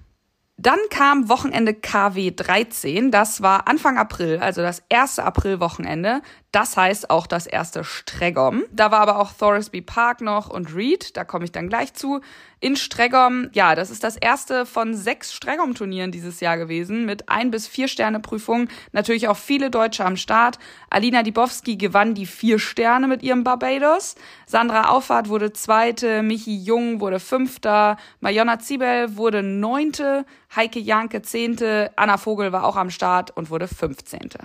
Dann 0.56 0.78
kam 0.88 1.28
Wochenende 1.28 1.74
KW 1.74 2.30
13, 2.30 3.10
das 3.10 3.42
war 3.42 3.66
Anfang 3.66 3.98
April, 3.98 4.38
also 4.38 4.62
das 4.62 4.84
erste 4.88 5.24
Aprilwochenende. 5.24 6.22
Das 6.54 6.76
heißt 6.76 7.10
auch 7.10 7.26
das 7.26 7.48
erste 7.48 7.82
Stregom. 7.82 8.62
Da 8.70 8.92
war 8.92 9.00
aber 9.00 9.18
auch 9.18 9.32
Thorisby 9.32 9.80
Park 9.80 10.20
noch 10.20 10.48
und 10.48 10.72
Reed, 10.72 11.16
da 11.16 11.24
komme 11.24 11.46
ich 11.46 11.50
dann 11.50 11.68
gleich 11.68 11.94
zu. 11.94 12.20
In 12.60 12.76
Stregom, 12.76 13.48
ja, 13.54 13.74
das 13.74 13.90
ist 13.90 14.04
das 14.04 14.16
erste 14.16 14.64
von 14.64 14.94
sechs 14.94 15.32
Stregom-Turnieren 15.34 16.12
dieses 16.12 16.38
Jahr 16.38 16.56
gewesen, 16.56 17.06
mit 17.06 17.28
ein 17.28 17.50
bis 17.50 17.66
vier 17.66 17.88
Sterne 17.88 18.20
Prüfungen. 18.20 18.68
Natürlich 18.92 19.26
auch 19.26 19.36
viele 19.36 19.68
Deutsche 19.68 20.04
am 20.04 20.16
Start. 20.16 20.60
Alina 20.90 21.24
Dibowski 21.24 21.74
gewann 21.74 22.14
die 22.14 22.24
vier 22.24 22.60
Sterne 22.60 23.08
mit 23.08 23.24
ihrem 23.24 23.42
Barbados. 23.42 24.14
Sandra 24.46 24.90
Auffahrt 24.90 25.28
wurde 25.28 25.52
zweite, 25.52 26.22
Michi 26.22 26.56
Jung 26.56 27.00
wurde 27.00 27.18
fünfter, 27.18 27.96
Majonna 28.20 28.60
Zibel 28.60 29.16
wurde 29.16 29.42
neunte, 29.42 30.24
Heike 30.54 30.78
Janke 30.78 31.20
zehnte, 31.22 31.90
Anna 31.96 32.16
Vogel 32.16 32.52
war 32.52 32.62
auch 32.62 32.76
am 32.76 32.90
Start 32.90 33.36
und 33.36 33.50
wurde 33.50 33.66
fünfzehnte. 33.66 34.38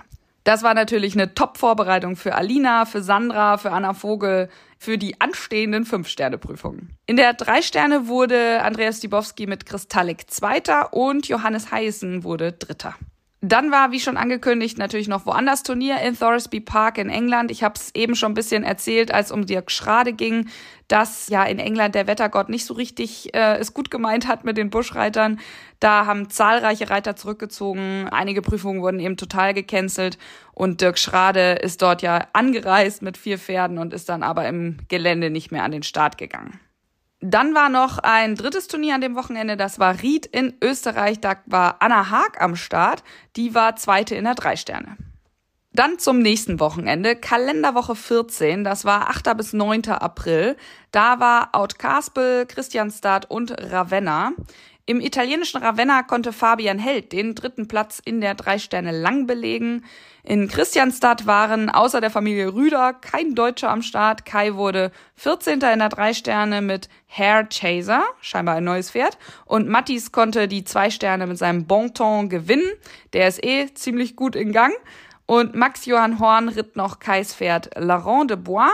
Das 0.44 0.62
war 0.62 0.74
natürlich 0.74 1.14
eine 1.14 1.34
Top-Vorbereitung 1.34 2.16
für 2.16 2.34
Alina, 2.34 2.86
für 2.86 3.02
Sandra, 3.02 3.58
für 3.58 3.72
Anna 3.72 3.92
Vogel, 3.92 4.48
für 4.78 4.96
die 4.96 5.20
anstehenden 5.20 5.84
Fünf-Sterne-Prüfungen. 5.84 6.96
In 7.06 7.16
der 7.16 7.34
Drei-Sterne 7.34 8.08
wurde 8.08 8.62
Andreas 8.62 9.00
Dibowski 9.00 9.46
mit 9.46 9.66
Kristallik 9.66 10.30
Zweiter 10.30 10.94
und 10.94 11.28
Johannes 11.28 11.70
Heißen 11.70 12.24
wurde 12.24 12.52
Dritter. 12.52 12.94
Dann 13.42 13.70
war, 13.70 13.90
wie 13.90 14.00
schon 14.00 14.18
angekündigt, 14.18 14.76
natürlich 14.76 15.08
noch 15.08 15.24
woanders 15.24 15.62
Turnier 15.62 15.98
in 16.02 16.18
Thoresby 16.18 16.60
Park 16.60 16.98
in 16.98 17.08
England. 17.08 17.50
Ich 17.50 17.62
habe 17.62 17.74
es 17.74 17.94
eben 17.94 18.14
schon 18.14 18.32
ein 18.32 18.34
bisschen 18.34 18.64
erzählt, 18.64 19.14
als 19.14 19.32
um 19.32 19.46
Dirk 19.46 19.70
Schrade 19.70 20.12
ging, 20.12 20.50
dass 20.88 21.28
ja 21.28 21.44
in 21.44 21.58
England 21.58 21.94
der 21.94 22.06
Wettergott 22.06 22.50
nicht 22.50 22.66
so 22.66 22.74
richtig 22.74 23.34
äh, 23.34 23.56
es 23.56 23.72
gut 23.72 23.90
gemeint 23.90 24.28
hat 24.28 24.44
mit 24.44 24.58
den 24.58 24.68
Buschreitern. 24.68 25.40
Da 25.78 26.04
haben 26.04 26.28
zahlreiche 26.28 26.90
Reiter 26.90 27.16
zurückgezogen. 27.16 28.08
Einige 28.10 28.42
Prüfungen 28.42 28.82
wurden 28.82 29.00
eben 29.00 29.16
total 29.16 29.54
gecancelt. 29.54 30.18
Und 30.52 30.82
Dirk 30.82 30.98
Schrade 30.98 31.52
ist 31.52 31.80
dort 31.80 32.02
ja 32.02 32.26
angereist 32.34 33.00
mit 33.00 33.16
vier 33.16 33.38
Pferden 33.38 33.78
und 33.78 33.94
ist 33.94 34.10
dann 34.10 34.22
aber 34.22 34.46
im 34.48 34.76
Gelände 34.88 35.30
nicht 35.30 35.50
mehr 35.50 35.64
an 35.64 35.72
den 35.72 35.82
Start 35.82 36.18
gegangen. 36.18 36.60
Dann 37.20 37.54
war 37.54 37.68
noch 37.68 37.98
ein 37.98 38.34
drittes 38.34 38.66
Turnier 38.66 38.94
an 38.94 39.02
dem 39.02 39.14
Wochenende, 39.14 39.56
das 39.56 39.78
war 39.78 40.00
Ried 40.00 40.24
in 40.24 40.56
Österreich. 40.62 41.20
Da 41.20 41.36
war 41.46 41.76
Anna 41.80 42.10
Haag 42.10 42.40
am 42.40 42.56
Start. 42.56 43.02
Die 43.36 43.54
war 43.54 43.76
zweite 43.76 44.14
in 44.14 44.24
der 44.24 44.34
Drei-Sterne. 44.34 44.96
Dann 45.72 45.98
zum 45.98 46.18
nächsten 46.18 46.58
Wochenende, 46.58 47.14
Kalenderwoche 47.14 47.94
14, 47.94 48.64
das 48.64 48.84
war 48.84 49.08
8. 49.08 49.36
bis 49.36 49.52
9. 49.52 49.86
April. 49.90 50.56
Da 50.90 51.20
war 51.20 51.50
Outcaspel, 51.52 52.46
Christianstadt 52.46 53.30
und 53.30 53.52
Ravenna. 53.52 54.32
Im 54.86 55.00
italienischen 55.00 55.62
Ravenna 55.62 56.02
konnte 56.02 56.32
Fabian 56.32 56.78
Held 56.78 57.12
den 57.12 57.34
dritten 57.34 57.68
Platz 57.68 58.00
in 58.04 58.20
der 58.20 58.34
drei 58.34 58.58
Sterne 58.58 58.90
lang 58.90 59.26
belegen. 59.26 59.84
In 60.24 60.48
Christianstadt 60.48 61.26
waren 61.26 61.70
außer 61.70 62.00
der 62.00 62.10
Familie 62.10 62.52
Rüder 62.52 62.94
kein 62.94 63.34
Deutscher 63.34 63.70
am 63.70 63.82
Start. 63.82 64.24
Kai 64.24 64.54
wurde 64.54 64.90
14. 65.14 65.60
in 65.60 65.78
der 65.78 65.88
drei 65.90 66.12
Sterne 66.12 66.60
mit 66.60 66.88
Hair 67.06 67.48
Chaser, 67.48 68.02
scheinbar 68.20 68.56
ein 68.56 68.64
neues 68.64 68.90
Pferd. 68.90 69.16
Und 69.44 69.68
Mattis 69.68 70.12
konnte 70.12 70.48
die 70.48 70.64
zwei 70.64 70.90
Sterne 70.90 71.26
mit 71.26 71.38
seinem 71.38 71.66
Bonton 71.66 72.28
gewinnen. 72.28 72.70
Der 73.12 73.28
ist 73.28 73.44
eh 73.44 73.72
ziemlich 73.74 74.16
gut 74.16 74.34
in 74.34 74.52
Gang. 74.52 74.72
Und 75.26 75.54
Max 75.54 75.86
Johann 75.86 76.18
Horn 76.18 76.48
ritt 76.48 76.74
noch 76.74 76.98
Kais 76.98 77.32
Pferd 77.34 77.70
Laurent 77.76 78.30
de 78.30 78.36
Bois 78.36 78.70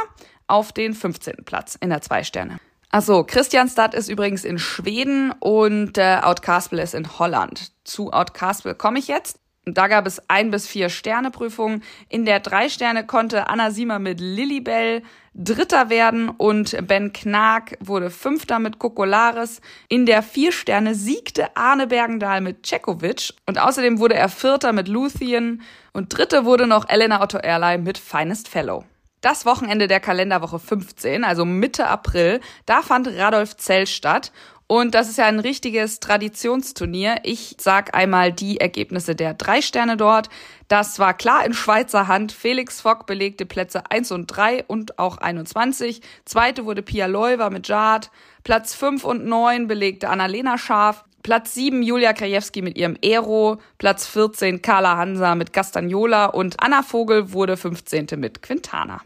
auf 0.47 0.73
den 0.73 0.95
15. 0.95 1.45
Platz 1.45 1.77
in 1.79 1.91
der 1.91 2.01
zwei 2.01 2.25
Sterne. 2.25 2.59
Achso, 2.97 3.25
Christianstadt 3.25 3.93
ist 3.93 4.09
übrigens 4.09 4.43
in 4.43 4.59
Schweden 4.59 5.31
und 5.41 5.99
äh, 5.99 6.21
Outcaspel 6.23 6.79
ist 6.79 6.95
in 6.95 7.19
Holland. 7.19 7.73
Zu 7.85 8.11
Outcaspel 8.11 8.75
komme 8.75 8.99
ich 8.99 9.07
jetzt. 9.07 9.39
Da 9.67 9.87
gab 9.87 10.07
es 10.07 10.23
ein 10.31 10.51
bis 10.51 10.67
vier 10.67 10.89
Sterne 10.89 11.31
Prüfungen. 11.31 11.83
In 12.09 12.25
der 12.25 12.41
drei 12.41 12.71
Sterne 12.71 13.05
konnte 13.05 13.51
Anna 13.51 13.71
Siemer 13.71 13.99
mit 13.99 14.19
Lilibell 14.19 15.03
Dritter 15.35 15.91
werden 15.91 16.31
und 16.31 16.75
Ben 16.87 17.13
Knag 17.13 17.77
wurde 17.81 18.09
Fünfter 18.09 18.61
mit 18.61 18.79
Kokolaris. 18.79 19.61
In 19.91 20.07
der 20.07 20.23
vier 20.23 20.51
Sterne 20.51 20.95
siegte 20.95 21.55
Arne 21.55 21.89
Bergendahl 21.89 22.41
mit 22.41 22.65
Cekovic 22.65 23.35
und 23.45 23.59
außerdem 23.59 23.99
wurde 23.99 24.15
er 24.15 24.31
Vierter 24.31 24.73
mit 24.73 24.89
Luthien 24.89 25.61
und 25.93 26.17
Dritte 26.17 26.47
wurde 26.47 26.67
noch 26.67 26.89
Elena 26.89 27.21
Otto 27.21 27.37
Erlei 27.37 27.77
mit 27.77 27.99
Finest 27.99 28.49
Fellow 28.49 28.85
das 29.27 29.45
Wochenende 29.45 29.89
der 29.89 29.99
Kalenderwoche 29.99 30.61
15, 30.61 31.25
also 31.25 31.45
Mitte 31.45 31.89
April, 31.89 32.41
da 32.65 32.83
fand 32.83 33.09
Radolf 33.09 33.57
Zell 33.57 33.89
statt. 33.89 34.31
Und 34.69 34.95
das 34.95 35.09
ist 35.09 35.19
ja 35.19 35.25
ein 35.25 35.41
richtiges 35.41 35.99
Traditionsturnier. 35.99 37.17
Ich 37.25 37.57
sag 37.59 37.97
einmal 37.97 38.33
die 38.33 38.61
Ergebnisse 38.61 39.17
der 39.17 39.35
drei 39.35 39.63
Sterne 39.63 39.97
dort. 39.97 40.29
Das 40.69 41.01
war 41.01 41.13
klar 41.13 41.45
in 41.45 41.55
Schweizer 41.55 42.07
Hand. 42.07 42.31
Felix 42.31 42.81
Fock 42.81 43.07
belegte 43.07 43.47
Plätze 43.47 43.91
1 43.91 44.13
und 44.13 44.29
3 44.29 44.65
und 44.69 45.01
auch 45.01 45.19
21. 45.19 46.03
Zweite 46.25 46.65
wurde 46.65 46.83
Pia 46.83 47.07
Leuwer 47.07 47.51
mit 47.51 47.67
Jad. 47.67 48.13
Platz 48.45 48.77
5 48.77 49.03
und 49.03 49.25
9 49.27 49.67
belegte 49.67 50.09
Annalena 50.09 50.57
Scharf. 50.57 51.05
Platz 51.25 51.53
7 51.55 51.83
Julia 51.83 52.13
Krajewski 52.13 52.63
mit 52.63 52.79
ihrem 52.79 52.97
Aero, 53.05 53.59
Platz 53.79 54.07
14 54.07 54.63
Carla 54.63 54.97
Hansa 54.97 55.35
mit 55.35 55.53
Castagnola 55.53 56.27
und 56.27 56.61
Anna 56.61 56.85
Vogel 56.85 57.33
wurde 57.33 57.57
15. 57.57 58.07
mit 58.17 58.43
Quintana. 58.43 59.01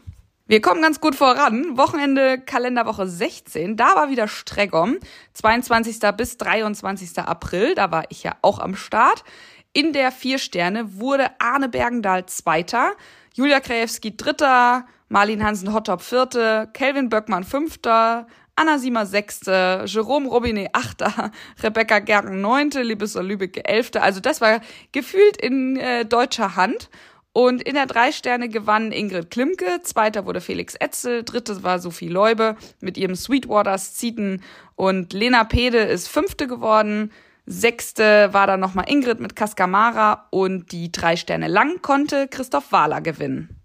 Wir 0.51 0.59
kommen 0.59 0.81
ganz 0.81 0.99
gut 0.99 1.15
voran. 1.15 1.77
Wochenende 1.77 2.37
Kalenderwoche 2.37 3.07
16, 3.07 3.77
da 3.77 3.95
war 3.95 4.09
wieder 4.09 4.27
Stregom, 4.27 4.97
22. 5.31 5.99
bis 6.17 6.35
23. 6.35 7.19
April, 7.19 7.73
da 7.73 7.89
war 7.89 8.03
ich 8.09 8.23
ja 8.23 8.33
auch 8.41 8.59
am 8.59 8.75
Start. 8.75 9.23
In 9.71 9.93
der 9.93 10.11
vier 10.11 10.39
Sterne 10.39 10.99
wurde 10.99 11.29
Arne 11.39 11.69
Bergendahl 11.69 12.25
Zweiter, 12.25 12.91
Julia 13.33 13.61
Krajewski 13.61 14.17
Dritter, 14.17 14.85
Marlin 15.07 15.41
Hansen 15.41 15.73
Hottop 15.73 16.01
Vierte, 16.01 16.67
Kelvin 16.73 17.07
Böckmann 17.07 17.45
Fünfter, 17.45 18.27
Anna 18.57 18.77
Siemer 18.77 19.05
Sechste, 19.05 19.85
Jerome 19.87 20.27
Robinet 20.27 20.71
Achter, 20.73 21.31
Rebecca 21.63 21.99
Gergen 21.99 22.41
Neunte, 22.41 22.81
Libesser 22.81 23.23
Lübecke 23.23 23.63
Elfte. 23.63 24.01
Also 24.01 24.19
das 24.19 24.41
war 24.41 24.59
gefühlt 24.91 25.37
in 25.37 25.77
äh, 25.77 26.03
deutscher 26.05 26.57
Hand. 26.57 26.89
Und 27.33 27.61
in 27.61 27.75
der 27.75 27.85
drei 27.85 28.11
Sterne 28.11 28.49
gewann 28.49 28.91
Ingrid 28.91 29.31
Klimke, 29.31 29.79
zweiter 29.83 30.25
wurde 30.25 30.41
Felix 30.41 30.75
Etzel, 30.75 31.23
dritte 31.23 31.63
war 31.63 31.79
Sophie 31.79 32.09
Leube 32.09 32.57
mit 32.81 32.97
ihrem 32.97 33.15
Sweetwaters 33.15 33.93
Zieten 33.93 34.41
und 34.75 35.13
Lena 35.13 35.45
Pede 35.45 35.77
ist 35.77 36.09
fünfte 36.09 36.47
geworden. 36.47 37.11
Sechste 37.45 38.33
war 38.33 38.47
dann 38.47 38.59
nochmal 38.59 38.85
Ingrid 38.89 39.21
mit 39.21 39.35
Cascamara 39.35 40.27
und 40.29 40.73
die 40.73 40.91
drei 40.91 41.15
Sterne 41.15 41.47
lang 41.47 41.81
konnte 41.81 42.27
Christoph 42.27 42.71
Wahler 42.71 42.99
gewinnen. 42.99 43.60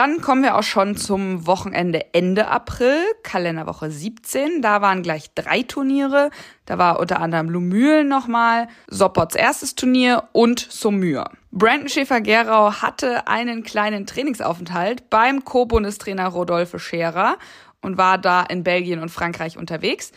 Dann 0.00 0.22
kommen 0.22 0.42
wir 0.42 0.56
auch 0.56 0.62
schon 0.62 0.96
zum 0.96 1.46
Wochenende 1.46 2.14
Ende 2.14 2.48
April, 2.48 2.96
Kalenderwoche 3.22 3.90
17. 3.90 4.62
Da 4.62 4.80
waren 4.80 5.02
gleich 5.02 5.34
drei 5.34 5.62
Turniere. 5.62 6.30
Da 6.64 6.78
war 6.78 6.98
unter 7.00 7.20
anderem 7.20 7.50
Lumülen 7.50 8.08
nochmal, 8.08 8.68
Soppots 8.88 9.34
erstes 9.34 9.74
Turnier 9.74 10.30
und 10.32 10.58
Saumur. 10.58 11.30
Brandon 11.50 11.90
Schäfer-Gerau 11.90 12.80
hatte 12.80 13.28
einen 13.28 13.62
kleinen 13.62 14.06
Trainingsaufenthalt 14.06 15.10
beim 15.10 15.44
Co-Bundestrainer 15.44 16.28
Rodolphe 16.28 16.78
Scherer 16.78 17.36
und 17.82 17.98
war 17.98 18.16
da 18.16 18.42
in 18.44 18.64
Belgien 18.64 19.00
und 19.00 19.10
Frankreich 19.10 19.58
unterwegs 19.58 20.12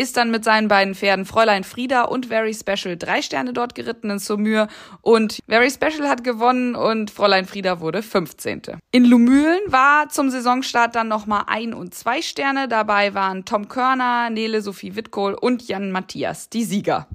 ist 0.00 0.16
dann 0.16 0.30
mit 0.30 0.44
seinen 0.44 0.68
beiden 0.68 0.94
Pferden 0.94 1.26
Fräulein 1.26 1.62
Frieda 1.62 2.04
und 2.04 2.26
Very 2.26 2.54
Special 2.54 2.96
drei 2.96 3.20
Sterne 3.20 3.52
dort 3.52 3.74
geritten 3.74 4.08
in 4.08 4.18
Saumur 4.18 4.66
und 5.02 5.40
Very 5.46 5.70
Special 5.70 6.08
hat 6.08 6.24
gewonnen 6.24 6.74
und 6.74 7.10
Fräulein 7.10 7.44
Frieda 7.44 7.80
wurde 7.80 8.02
15. 8.02 8.62
In 8.92 9.04
Lumülen 9.04 9.60
war 9.66 10.08
zum 10.08 10.30
Saisonstart 10.30 10.94
dann 10.94 11.08
nochmal 11.08 11.44
ein 11.48 11.74
und 11.74 11.94
zwei 11.94 12.22
Sterne. 12.22 12.66
Dabei 12.66 13.12
waren 13.12 13.44
Tom 13.44 13.68
Körner, 13.68 14.30
Nele 14.30 14.62
Sophie 14.62 14.96
Wittkohl 14.96 15.34
und 15.34 15.68
Jan 15.68 15.92
Matthias 15.92 16.48
die 16.48 16.64
Sieger. 16.64 17.06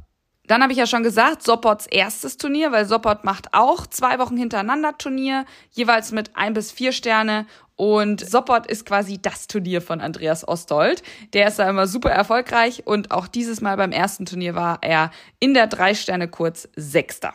Dann 0.47 0.61
habe 0.61 0.73
ich 0.73 0.77
ja 0.77 0.85
schon 0.85 1.01
gesagt, 1.01 1.41
Soppots 1.41 1.87
erstes 1.87 2.37
Turnier, 2.37 2.71
weil 2.71 2.85
Soppot 2.85 3.23
macht 3.23 3.53
auch 3.53 3.87
zwei 3.87 4.19
Wochen 4.19 4.37
hintereinander 4.37 4.95
Turnier, 4.97 5.45
jeweils 5.71 6.11
mit 6.11 6.35
ein 6.35 6.53
bis 6.53 6.71
vier 6.71 6.91
Sterne. 6.91 7.47
Und 7.75 8.27
Soppot 8.27 8.67
ist 8.67 8.85
quasi 8.85 9.19
das 9.21 9.47
Turnier 9.47 9.81
von 9.81 9.99
Andreas 10.01 10.47
Ostold. 10.47 11.03
Der 11.33 11.47
ist 11.47 11.59
da 11.59 11.69
immer 11.69 11.87
super 11.87 12.09
erfolgreich 12.09 12.83
und 12.85 13.11
auch 13.11 13.27
dieses 13.27 13.61
Mal 13.61 13.75
beim 13.77 13.91
ersten 13.91 14.25
Turnier 14.25 14.55
war 14.55 14.79
er 14.81 15.11
in 15.39 15.53
der 15.53 15.67
drei 15.67 15.93
Sterne 15.93 16.27
kurz 16.27 16.69
Sechster. 16.75 17.33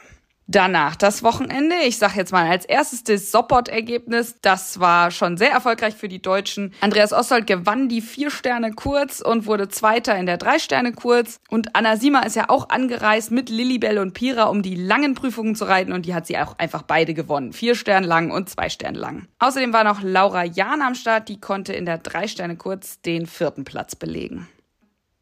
Danach 0.52 0.96
das 0.96 1.22
Wochenende. 1.22 1.76
Ich 1.86 1.98
sage 1.98 2.14
jetzt 2.16 2.32
mal 2.32 2.50
als 2.50 2.64
erstes 2.64 3.04
das 3.04 3.30
Soppot-Ergebnis. 3.30 4.34
Das 4.42 4.80
war 4.80 5.12
schon 5.12 5.36
sehr 5.36 5.52
erfolgreich 5.52 5.94
für 5.94 6.08
die 6.08 6.20
Deutschen. 6.20 6.74
Andreas 6.80 7.12
Oswald 7.12 7.46
gewann 7.46 7.88
die 7.88 8.00
vier 8.00 8.32
Sterne 8.32 8.72
kurz 8.72 9.20
und 9.20 9.46
wurde 9.46 9.68
Zweiter 9.68 10.16
in 10.16 10.26
der 10.26 10.38
drei 10.38 10.58
Sterne 10.58 10.90
kurz. 10.90 11.38
Und 11.50 11.76
Anna 11.76 11.96
Sima 11.96 12.22
ist 12.22 12.34
ja 12.34 12.46
auch 12.48 12.68
angereist 12.68 13.30
mit 13.30 13.48
Lilibell 13.48 14.00
und 14.00 14.12
Pira, 14.12 14.46
um 14.46 14.62
die 14.62 14.74
langen 14.74 15.14
Prüfungen 15.14 15.54
zu 15.54 15.66
reiten. 15.66 15.92
Und 15.92 16.04
die 16.04 16.14
hat 16.14 16.26
sie 16.26 16.36
auch 16.36 16.58
einfach 16.58 16.82
beide 16.82 17.14
gewonnen. 17.14 17.52
Vier 17.52 17.76
Sterne 17.76 18.08
lang 18.08 18.32
und 18.32 18.48
zwei 18.50 18.70
Sterne 18.70 18.98
lang. 18.98 19.28
Außerdem 19.38 19.72
war 19.72 19.84
noch 19.84 20.02
Laura 20.02 20.42
Jahn 20.42 20.82
am 20.82 20.96
Start. 20.96 21.28
Die 21.28 21.38
konnte 21.38 21.74
in 21.74 21.86
der 21.86 21.98
drei 21.98 22.26
Sterne 22.26 22.56
kurz 22.56 23.00
den 23.02 23.26
vierten 23.26 23.62
Platz 23.62 23.94
belegen. 23.94 24.48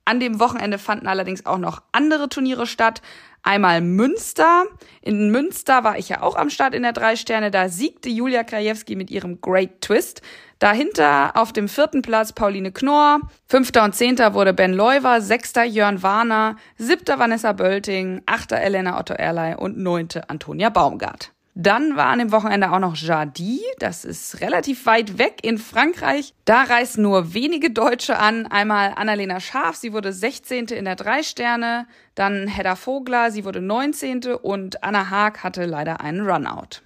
An 0.08 0.20
dem 0.20 0.40
Wochenende 0.40 0.78
fanden 0.78 1.06
allerdings 1.06 1.44
auch 1.44 1.58
noch 1.58 1.82
andere 1.92 2.30
Turniere 2.30 2.66
statt. 2.66 3.02
Einmal 3.42 3.82
Münster. 3.82 4.64
In 5.02 5.30
Münster 5.30 5.84
war 5.84 5.98
ich 5.98 6.08
ja 6.08 6.22
auch 6.22 6.34
am 6.34 6.48
Start 6.48 6.74
in 6.74 6.82
der 6.82 6.94
Drei 6.94 7.14
Sterne. 7.14 7.50
Da 7.50 7.68
siegte 7.68 8.08
Julia 8.08 8.42
Krajewski 8.42 8.96
mit 8.96 9.10
ihrem 9.10 9.42
Great 9.42 9.82
Twist. 9.82 10.22
Dahinter 10.60 11.32
auf 11.36 11.52
dem 11.52 11.68
vierten 11.68 12.00
Platz 12.00 12.32
Pauline 12.32 12.72
Knorr. 12.72 13.20
Fünfter 13.48 13.84
und 13.84 13.94
zehnter 13.94 14.32
wurde 14.32 14.54
Ben 14.54 14.72
Leuwer. 14.72 15.20
Sechster 15.20 15.64
Jörn 15.64 16.02
Warner. 16.02 16.56
Siebter 16.78 17.18
Vanessa 17.18 17.52
Bölting. 17.52 18.22
Achter 18.24 18.56
Elena 18.56 18.98
Otto 18.98 19.12
Erlei 19.12 19.58
und 19.58 19.76
neunte 19.76 20.30
Antonia 20.30 20.70
Baumgart. 20.70 21.32
Dann 21.60 21.96
war 21.96 22.06
an 22.06 22.20
dem 22.20 22.30
Wochenende 22.30 22.70
auch 22.70 22.78
noch 22.78 22.94
Jardy. 22.94 23.60
Das 23.80 24.04
ist 24.04 24.40
relativ 24.40 24.86
weit 24.86 25.18
weg 25.18 25.40
in 25.42 25.58
Frankreich. 25.58 26.32
Da 26.44 26.62
reisen 26.62 27.02
nur 27.02 27.34
wenige 27.34 27.72
Deutsche 27.72 28.16
an. 28.16 28.46
Einmal 28.46 28.92
Annalena 28.94 29.40
Scharf, 29.40 29.74
sie 29.74 29.92
wurde 29.92 30.12
16. 30.12 30.66
in 30.66 30.84
der 30.84 30.94
Drei 30.94 31.24
Sterne. 31.24 31.88
Dann 32.14 32.46
Hedda 32.46 32.76
Vogler, 32.76 33.32
sie 33.32 33.44
wurde 33.44 33.60
19. 33.60 34.34
Und 34.34 34.84
Anna 34.84 35.10
Haag 35.10 35.42
hatte 35.42 35.64
leider 35.64 36.00
einen 36.00 36.20
Runout. 36.20 36.80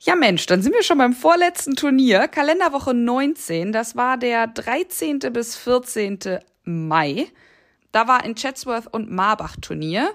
Ja 0.00 0.14
Mensch, 0.14 0.44
dann 0.44 0.60
sind 0.60 0.74
wir 0.74 0.82
schon 0.82 0.98
beim 0.98 1.14
vorletzten 1.14 1.74
Turnier, 1.74 2.28
Kalenderwoche 2.28 2.92
19. 2.92 3.72
Das 3.72 3.96
war 3.96 4.18
der 4.18 4.46
13. 4.46 5.20
bis 5.32 5.56
14. 5.56 6.18
Mai. 6.64 7.28
Da 7.92 8.08
war 8.08 8.24
in 8.24 8.34
Chatsworth 8.34 8.88
und 8.92 9.10
Marbach 9.10 9.56
Turnier. 9.60 10.10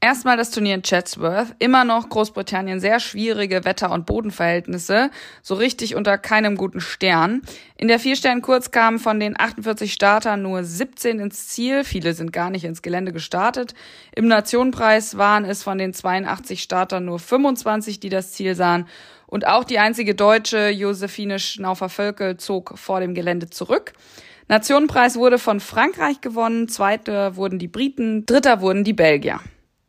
Erstmal 0.00 0.36
das 0.36 0.52
Turnier 0.52 0.76
in 0.76 0.82
Chatsworth. 0.82 1.56
Immer 1.58 1.84
noch 1.84 2.08
Großbritannien 2.08 2.78
sehr 2.78 3.00
schwierige 3.00 3.64
Wetter- 3.64 3.90
und 3.90 4.06
Bodenverhältnisse. 4.06 5.10
So 5.42 5.56
richtig 5.56 5.96
unter 5.96 6.18
keinem 6.18 6.56
guten 6.56 6.80
Stern. 6.80 7.42
In 7.76 7.88
der 7.88 7.98
Vier-Stern-Kurz 7.98 8.70
kamen 8.70 9.00
von 9.00 9.18
den 9.18 9.38
48 9.38 9.92
Startern 9.92 10.40
nur 10.40 10.62
17 10.62 11.18
ins 11.18 11.48
Ziel. 11.48 11.82
Viele 11.82 12.14
sind 12.14 12.32
gar 12.32 12.50
nicht 12.50 12.64
ins 12.64 12.80
Gelände 12.80 13.12
gestartet. 13.12 13.74
Im 14.14 14.28
Nationenpreis 14.28 15.18
waren 15.18 15.44
es 15.44 15.64
von 15.64 15.78
den 15.78 15.92
82 15.92 16.62
Startern 16.62 17.04
nur 17.04 17.18
25, 17.18 17.98
die 17.98 18.08
das 18.08 18.30
Ziel 18.30 18.54
sahen. 18.54 18.86
Und 19.26 19.48
auch 19.48 19.64
die 19.64 19.80
einzige 19.80 20.14
Deutsche, 20.14 20.68
Josephine 20.68 21.40
Schnaufer-Völkel, 21.40 22.36
zog 22.36 22.78
vor 22.78 23.00
dem 23.00 23.14
Gelände 23.14 23.50
zurück. 23.50 23.94
Nationenpreis 24.46 25.16
wurde 25.16 25.40
von 25.40 25.58
Frankreich 25.58 26.20
gewonnen. 26.20 26.68
Zweite 26.68 27.34
wurden 27.34 27.58
die 27.58 27.68
Briten. 27.68 28.26
Dritter 28.26 28.60
wurden 28.60 28.84
die 28.84 28.92
Belgier. 28.92 29.40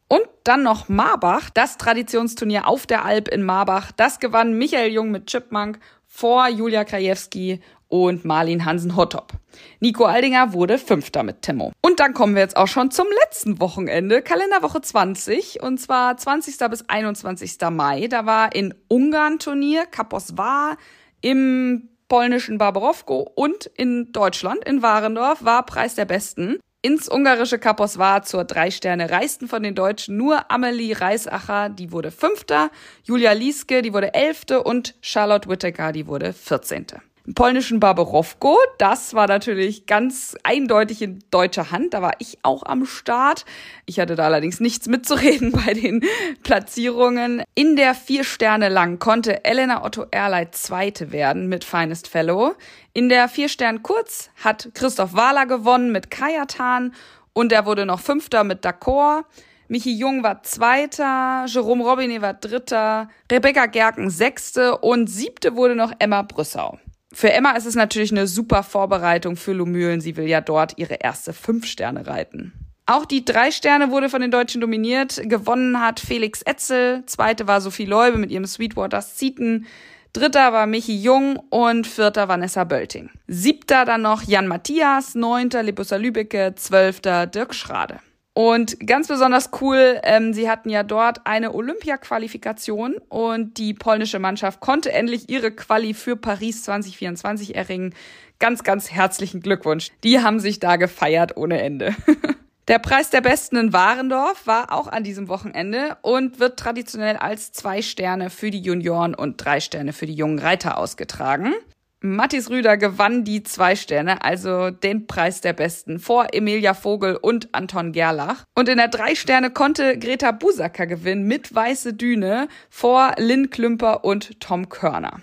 Und 0.09 0.23
dann 0.43 0.63
noch 0.63 0.89
Marbach, 0.89 1.49
das 1.51 1.77
Traditionsturnier 1.77 2.67
auf 2.67 2.87
der 2.87 3.05
Alp 3.05 3.27
in 3.27 3.43
Marbach. 3.43 3.91
Das 3.91 4.19
gewann 4.19 4.57
Michael 4.57 4.91
Jung 4.91 5.11
mit 5.11 5.27
Chipmunk 5.27 5.79
vor 6.07 6.49
Julia 6.49 6.83
Krajewski 6.83 7.61
und 7.87 8.25
Marlin 8.25 8.65
Hansen-Hottop. 8.65 9.33
Nico 9.79 10.05
Aldinger 10.05 10.53
wurde 10.53 10.77
Fünfter 10.77 11.23
mit 11.23 11.43
Timo. 11.43 11.71
Und 11.81 11.99
dann 11.99 12.13
kommen 12.13 12.35
wir 12.35 12.41
jetzt 12.41 12.57
auch 12.57 12.67
schon 12.67 12.91
zum 12.91 13.07
letzten 13.23 13.59
Wochenende, 13.59 14.21
Kalenderwoche 14.21 14.81
20, 14.81 15.61
und 15.61 15.79
zwar 15.79 16.17
20. 16.17 16.57
bis 16.69 16.89
21. 16.89 17.57
Mai. 17.71 18.07
Da 18.07 18.25
war 18.25 18.55
in 18.55 18.73
Ungarn 18.87 19.39
Turnier, 19.39 19.85
Kapos 19.85 20.37
war 20.37 20.77
im 21.21 21.89
polnischen 22.07 22.57
Barbarowko 22.57 23.31
und 23.35 23.67
in 23.75 24.11
Deutschland, 24.11 24.63
in 24.65 24.81
Warendorf, 24.81 25.43
war 25.43 25.65
Preis 25.65 25.95
der 25.95 26.05
Besten. 26.05 26.59
Ins 26.81 27.09
ungarische 27.11 27.59
Kapos 27.59 27.97
war 27.97 28.23
zur 28.23 28.45
drei 28.45 28.71
Sterne 28.71 29.09
reisten 29.09 29.49
von 29.49 29.63
den 29.63 29.75
Deutschen. 29.75 30.15
Nur 30.15 30.49
Amelie 30.49 30.93
Reisacher, 30.93 31.67
die 31.67 31.91
wurde 31.91 32.09
Fünfter, 32.09 32.71
Julia 33.03 33.33
Lieske, 33.33 33.81
die 33.81 33.91
wurde 33.91 34.13
Elfte. 34.13 34.63
Und 34.63 34.95
Charlotte 35.01 35.49
Whittaker, 35.49 35.91
die 35.91 36.07
wurde 36.07 36.31
Vierzehnte. 36.31 37.01
Polnischen 37.35 37.79
Barbarowko, 37.79 38.57
das 38.79 39.13
war 39.13 39.27
natürlich 39.27 39.85
ganz 39.85 40.35
eindeutig 40.43 41.01
in 41.01 41.19
deutscher 41.29 41.69
Hand. 41.69 41.93
Da 41.93 42.01
war 42.01 42.13
ich 42.17 42.39
auch 42.41 42.63
am 42.63 42.85
Start. 42.85 43.45
Ich 43.85 43.99
hatte 43.99 44.15
da 44.15 44.25
allerdings 44.25 44.59
nichts 44.59 44.87
mitzureden 44.87 45.51
bei 45.65 45.73
den 45.73 46.03
Platzierungen. 46.43 47.43
In 47.53 47.75
der 47.75 47.93
vier 47.93 48.23
Sterne 48.23 48.69
lang 48.69 48.97
konnte 48.97 49.45
Elena 49.45 49.85
Otto 49.85 50.05
Erlei 50.09 50.45
Zweite 50.45 51.11
werden 51.11 51.47
mit 51.47 51.63
Finest 51.63 52.07
Fellow. 52.07 52.55
In 52.93 53.09
der 53.09 53.29
vier 53.29 53.49
Stern 53.49 53.83
kurz 53.83 54.29
hat 54.43 54.69
Christoph 54.73 55.13
Wahler 55.13 55.45
gewonnen 55.45 55.91
mit 55.91 56.09
Kajatan 56.09 56.93
und 57.33 57.51
er 57.51 57.65
wurde 57.65 57.85
noch 57.85 57.99
Fünfter 57.99 58.43
mit 58.43 58.65
D'accord. 58.65 59.23
Michi 59.67 59.93
Jung 59.93 60.23
war 60.23 60.41
Zweiter, 60.41 61.45
Jerome 61.47 61.83
Robinet 61.83 62.23
war 62.23 62.33
Dritter, 62.33 63.07
Rebecca 63.31 63.67
Gerken 63.67 64.09
Sechste 64.09 64.79
und 64.79 65.07
Siebte 65.07 65.55
wurde 65.55 65.75
noch 65.75 65.93
Emma 65.99 66.23
Brüssau. 66.23 66.79
Für 67.11 67.33
Emma 67.33 67.51
ist 67.51 67.65
es 67.65 67.75
natürlich 67.75 68.11
eine 68.11 68.27
super 68.27 68.63
Vorbereitung 68.63 69.35
für 69.35 69.53
Lumülen. 69.53 69.99
Sie 69.99 70.15
will 70.15 70.27
ja 70.27 70.41
dort 70.41 70.77
ihre 70.77 70.95
erste 70.95 71.33
Fünf 71.33 71.65
Sterne 71.65 72.07
reiten. 72.07 72.53
Auch 72.85 73.05
die 73.05 73.25
drei 73.25 73.51
Sterne 73.51 73.91
wurde 73.91 74.09
von 74.09 74.21
den 74.21 74.31
Deutschen 74.31 74.61
dominiert. 74.61 75.21
Gewonnen 75.25 75.79
hat 75.79 75.99
Felix 75.99 76.41
Etzel. 76.41 77.03
Zweite 77.05 77.47
war 77.47 77.61
Sophie 77.61 77.85
Leube 77.85 78.17
mit 78.17 78.31
ihrem 78.31 78.45
Sweetwaters 78.45 79.15
Zieten. 79.15 79.67
Dritter 80.13 80.53
war 80.53 80.65
Michi 80.65 80.99
Jung 80.99 81.37
und 81.49 81.85
vierter 81.85 82.27
Vanessa 82.27 82.63
Bölting. 82.63 83.11
Siebter 83.27 83.85
dann 83.85 84.01
noch 84.01 84.23
Jan 84.23 84.47
Matthias, 84.47 85.13
neunter 85.13 85.61
Libussa 85.61 85.97
Lübecke, 85.97 86.55
zwölfter 86.55 87.27
Dirk 87.27 87.53
Schrade. 87.53 87.99
Und 88.33 88.85
ganz 88.85 89.07
besonders 89.07 89.49
cool, 89.59 89.99
ähm, 90.03 90.33
sie 90.33 90.49
hatten 90.49 90.69
ja 90.69 90.83
dort 90.83 91.25
eine 91.25 91.53
Olympia-Qualifikation 91.53 92.95
und 93.09 93.57
die 93.57 93.73
polnische 93.73 94.19
Mannschaft 94.19 94.59
konnte 94.59 94.91
endlich 94.91 95.29
ihre 95.29 95.51
Quali 95.51 95.93
für 95.93 96.15
Paris 96.15 96.63
2024 96.63 97.55
erringen. 97.55 97.93
Ganz, 98.39 98.63
ganz 98.63 98.91
herzlichen 98.91 99.41
Glückwunsch. 99.41 99.91
Die 100.03 100.21
haben 100.21 100.39
sich 100.39 100.59
da 100.59 100.77
gefeiert 100.77 101.35
ohne 101.35 101.61
Ende. 101.61 101.95
Der 102.69 102.77
Preis 102.77 103.09
der 103.09 103.21
Besten 103.21 103.57
in 103.57 103.73
Warendorf 103.73 104.45
war 104.45 104.71
auch 104.71 104.85
an 104.85 105.03
diesem 105.03 105.27
Wochenende 105.27 105.97
und 106.03 106.39
wird 106.39 106.59
traditionell 106.59 107.17
als 107.17 107.51
zwei 107.51 107.81
Sterne 107.81 108.29
für 108.29 108.51
die 108.51 108.59
Junioren 108.61 109.15
und 109.15 109.43
drei 109.43 109.59
Sterne 109.59 109.91
für 109.91 110.05
die 110.05 110.13
jungen 110.13 110.37
Reiter 110.37 110.77
ausgetragen. 110.77 111.55
Mathis 112.01 112.49
Rüder 112.49 112.77
gewann 112.77 113.25
die 113.25 113.43
zwei 113.43 113.75
Sterne, 113.75 114.23
also 114.23 114.69
den 114.69 115.05
Preis 115.05 115.41
der 115.41 115.51
Besten, 115.51 115.99
vor 115.99 116.27
Emilia 116.33 116.73
Vogel 116.73 117.17
und 117.17 117.49
Anton 117.53 117.91
Gerlach. 117.91 118.45
Und 118.55 118.69
in 118.69 118.77
der 118.77 118.87
drei 118.87 119.15
Sterne 119.15 119.51
konnte 119.51 119.99
Greta 119.99 120.31
Busacker 120.31 120.87
gewinnen 120.87 121.27
mit 121.27 121.53
Weiße 121.53 121.93
Düne 121.93 122.47
vor 122.69 123.15
Lynn 123.17 123.49
Klümper 123.49 124.05
und 124.05 124.39
Tom 124.39 124.69
Körner. 124.69 125.19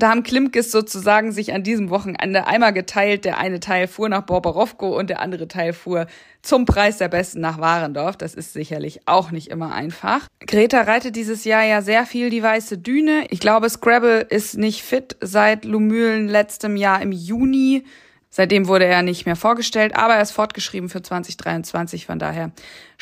Da 0.00 0.08
haben 0.08 0.22
Klimkes 0.22 0.72
sozusagen 0.72 1.30
sich 1.30 1.52
an 1.52 1.62
diesem 1.62 1.90
Wochenende 1.90 2.46
einmal 2.46 2.72
geteilt. 2.72 3.26
Der 3.26 3.36
eine 3.36 3.60
Teil 3.60 3.86
fuhr 3.86 4.08
nach 4.08 4.22
Borbarowko 4.22 4.98
und 4.98 5.10
der 5.10 5.20
andere 5.20 5.46
Teil 5.46 5.74
fuhr 5.74 6.06
zum 6.40 6.64
Preis 6.64 6.96
der 6.96 7.08
Besten 7.08 7.40
nach 7.40 7.58
Warendorf. 7.58 8.16
Das 8.16 8.34
ist 8.34 8.54
sicherlich 8.54 9.02
auch 9.04 9.30
nicht 9.30 9.48
immer 9.48 9.74
einfach. 9.74 10.26
Greta 10.46 10.80
reitet 10.80 11.16
dieses 11.16 11.44
Jahr 11.44 11.64
ja 11.64 11.82
sehr 11.82 12.06
viel 12.06 12.30
die 12.30 12.42
weiße 12.42 12.78
Düne. 12.78 13.26
Ich 13.28 13.40
glaube, 13.40 13.68
Scrabble 13.68 14.22
ist 14.22 14.56
nicht 14.56 14.82
fit 14.82 15.16
seit 15.20 15.66
Lumülen 15.66 16.28
letztem 16.28 16.76
Jahr 16.76 17.02
im 17.02 17.12
Juni. 17.12 17.84
Seitdem 18.30 18.68
wurde 18.68 18.86
er 18.86 19.02
nicht 19.02 19.26
mehr 19.26 19.36
vorgestellt, 19.36 19.96
aber 19.96 20.14
er 20.14 20.22
ist 20.22 20.30
fortgeschrieben 20.30 20.88
für 20.88 21.02
2023. 21.02 22.06
Von 22.06 22.18
daher 22.18 22.52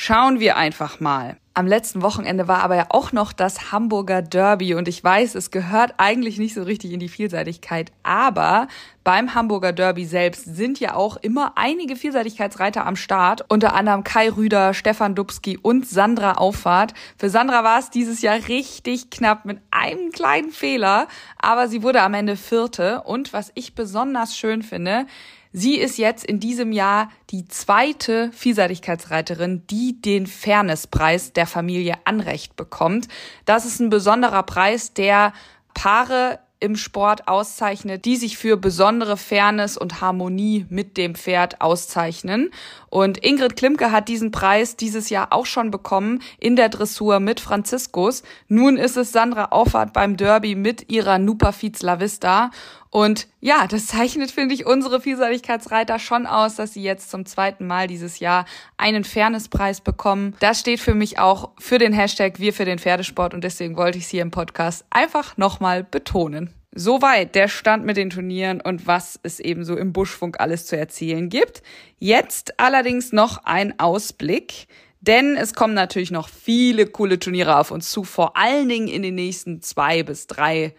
schauen 0.01 0.39
wir 0.39 0.57
einfach 0.57 1.01
mal. 1.01 1.37
Am 1.55 1.67
letzten 1.67 2.03
Wochenende 2.03 2.47
war 2.47 2.63
aber 2.63 2.77
ja 2.77 2.87
auch 2.91 3.11
noch 3.11 3.33
das 3.33 3.73
Hamburger 3.73 4.23
Derby 4.23 4.75
und 4.75 4.87
ich 4.87 5.03
weiß, 5.03 5.35
es 5.35 5.51
gehört 5.51 5.95
eigentlich 5.97 6.39
nicht 6.39 6.55
so 6.55 6.63
richtig 6.63 6.93
in 6.93 7.01
die 7.01 7.09
Vielseitigkeit, 7.09 7.91
aber 8.05 8.69
beim 9.03 9.35
Hamburger 9.35 9.73
Derby 9.73 10.05
selbst 10.05 10.45
sind 10.45 10.79
ja 10.79 10.95
auch 10.95 11.17
immer 11.17 11.55
einige 11.57 11.97
Vielseitigkeitsreiter 11.97 12.87
am 12.87 12.95
Start, 12.95 13.45
unter 13.49 13.75
anderem 13.75 14.05
Kai 14.05 14.31
Rüder, 14.31 14.73
Stefan 14.73 15.17
Dubski 15.17 15.59
und 15.59 15.89
Sandra 15.89 16.35
Auffahrt. 16.35 16.95
Für 17.17 17.29
Sandra 17.29 17.65
war 17.65 17.81
es 17.81 17.91
dieses 17.91 18.23
Jahr 18.23 18.39
richtig 18.47 19.11
knapp 19.11 19.47
mit 19.47 19.59
einem 19.73 20.13
kleinen 20.13 20.53
Fehler, 20.53 21.09
aber 21.39 21.67
sie 21.67 21.83
wurde 21.83 22.03
am 22.03 22.15
Ende 22.15 22.37
Vierte 22.37 23.03
und 23.03 23.33
was 23.33 23.51
ich 23.57 23.75
besonders 23.75 24.37
schön 24.37 24.63
finde, 24.63 25.07
Sie 25.53 25.77
ist 25.77 25.99
jetzt 25.99 26.25
in 26.25 26.41
diesem 26.41 26.73
Jahr 26.73 27.11
die 27.31 27.49
zweite 27.49 28.31
Vielseitigkeitsreiterin, 28.33 29.63
die 29.69 30.01
den 30.01 30.27
Fairnesspreis 30.27 31.33
der 31.33 31.47
Familie 31.47 31.95
Anrecht 32.05 32.57
bekommt. 32.57 33.09
Das 33.45 33.65
ist 33.65 33.81
ein 33.81 33.91
besonderer 33.91 34.43
Preis, 34.43 34.93
der 34.93 35.33
Paare 35.75 36.41
im 36.61 36.77
Sport 36.77 37.29
auszeichnet, 37.29 38.05
die 38.05 38.17
sich 38.17 38.37
für 38.37 38.57
besondere 38.57 39.17
Fairness 39.17 39.77
und 39.77 40.01
Harmonie 40.01 40.67
mit 40.69 40.97
dem 40.97 41.15
Pferd 41.15 41.61
auszeichnen. 41.61 42.51
Und 42.91 43.25
Ingrid 43.25 43.57
Klimke 43.57 43.93
hat 43.93 44.09
diesen 44.09 44.31
Preis 44.31 44.77
dieses 44.77 45.11
Jahr 45.11 45.33
auch 45.33 45.47
schon 45.47 45.71
bekommen 45.71 46.21
in 46.39 46.57
der 46.57 46.69
Dressur 46.69 47.21
mit 47.21 47.41
Franziskus. 47.41 48.23
Nun 48.49 48.77
ist 48.77 48.97
es 48.97 49.13
Sandra 49.13 49.47
Auffahrt 49.47 49.93
beim 49.93 50.17
Derby 50.17 50.55
mit 50.55 50.91
ihrer 50.91 51.19
Nupa 51.19 51.53
Fiz 51.53 51.83
La 51.83 52.01
Vista. 52.01 52.51
Und 52.91 53.29
ja, 53.41 53.67
das 53.67 53.87
zeichnet, 53.87 54.31
finde 54.31 54.55
ich, 54.55 54.67
unsere 54.67 55.01
Vielseitigkeitsreiter 55.01 55.99
schon 55.99 56.27
aus, 56.27 56.57
dass 56.57 56.73
sie 56.73 56.83
jetzt 56.83 57.11
zum 57.11 57.27
zweiten 57.27 57.67
Mal 57.67 57.87
dieses 57.87 58.19
Jahr 58.19 58.47
einen 58.77 59.05
Fairnesspreis 59.05 59.81
bekommen. 59.81 60.35
Das 60.41 60.61
steht 60.61 60.81
für 60.81 60.95
mich 60.95 61.19
auch 61.19 61.51
für 61.59 61.79
den 61.79 61.93
Hashtag 61.93 62.39
Wir 62.39 62.53
für 62.53 62.65
den 62.65 62.79
Pferdesport 62.79 63.35
und 63.35 63.45
deswegen 63.45 63.77
wollte 63.77 63.99
ich 63.99 64.05
es 64.05 64.11
hier 64.11 64.23
im 64.23 64.31
Podcast 64.31 64.85
einfach 64.91 65.37
nochmal 65.37 65.85
betonen. 65.85 66.55
Soweit 66.75 67.35
der 67.35 67.49
Stand 67.49 67.85
mit 67.85 67.97
den 67.97 68.11
Turnieren 68.11 68.61
und 68.61 68.87
was 68.87 69.19
es 69.23 69.41
eben 69.41 69.65
so 69.65 69.77
im 69.77 69.93
Buschfunk 69.93 70.39
alles 70.39 70.67
zu 70.67 70.77
erzählen 70.77 71.29
gibt. 71.29 71.63
Jetzt 71.99 72.61
allerdings 72.61 73.13
noch 73.13 73.45
ein 73.45 73.79
Ausblick. 73.79 74.69
Denn 75.01 75.37
es 75.37 75.55
kommen 75.55 75.75
natürlich 75.75 76.11
noch 76.11 76.29
viele 76.29 76.87
coole 76.87 77.19
Turniere 77.19 77.57
auf 77.57 77.71
uns 77.71 77.91
zu, 77.91 78.03
vor 78.03 78.37
allen 78.37 78.69
Dingen 78.69 78.89
in 78.89 79.03
den 79.03 79.15
nächsten 79.15 79.63
zwei 79.63 80.03
bis 80.03 80.27
drei 80.27 80.75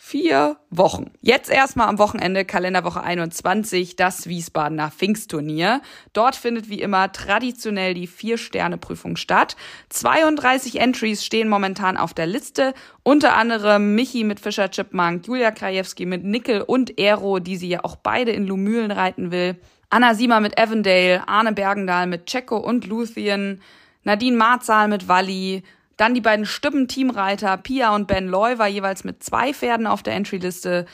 vier 0.00 0.58
Wochen. 0.70 1.10
Jetzt 1.20 1.50
erstmal 1.50 1.88
am 1.88 1.98
Wochenende, 1.98 2.44
Kalenderwoche 2.44 3.02
21, 3.02 3.96
das 3.96 4.28
Wiesbadener 4.28 4.92
Pfingstturnier. 4.92 5.82
Dort 6.12 6.36
findet 6.36 6.70
wie 6.70 6.80
immer 6.80 7.10
traditionell 7.10 7.94
die 7.94 8.06
Vier-Sterne-Prüfung 8.06 9.16
statt. 9.16 9.56
32 9.88 10.80
Entries 10.80 11.24
stehen 11.24 11.48
momentan 11.48 11.96
auf 11.96 12.14
der 12.14 12.26
Liste. 12.26 12.74
Unter 13.02 13.36
anderem 13.36 13.96
Michi 13.96 14.22
mit 14.22 14.38
Fischer 14.38 14.70
Chipmunk, 14.70 15.26
Julia 15.26 15.50
Krajewski 15.50 16.06
mit 16.06 16.24
Nickel 16.24 16.62
und 16.62 16.98
Aero, 16.98 17.40
die 17.40 17.56
sie 17.56 17.68
ja 17.68 17.84
auch 17.84 17.96
beide 17.96 18.30
in 18.30 18.46
Lumülen 18.46 18.92
reiten 18.92 19.32
will. 19.32 19.56
Anna 19.90 20.14
Siemer 20.14 20.38
mit 20.40 20.58
Avondale, 20.58 21.26
Arne 21.26 21.52
Bergendahl 21.52 22.06
mit 22.06 22.26
Checo 22.26 22.56
und 22.56 22.86
Luthien, 22.86 23.60
Nadine 24.04 24.36
Marzahl 24.36 24.86
mit 24.86 25.08
Walli, 25.08 25.64
dann 25.98 26.14
die 26.14 26.22
beiden 26.22 26.46
Stimmen-Teamreiter 26.46 27.58
Pia 27.58 27.94
und 27.94 28.06
Ben 28.06 28.28
Loy 28.28 28.58
war 28.58 28.68
jeweils 28.68 29.04
mit 29.04 29.22
zwei 29.22 29.52
Pferden 29.52 29.86
auf 29.86 30.02
der 30.02 30.14
Entry-Liste. 30.14 30.86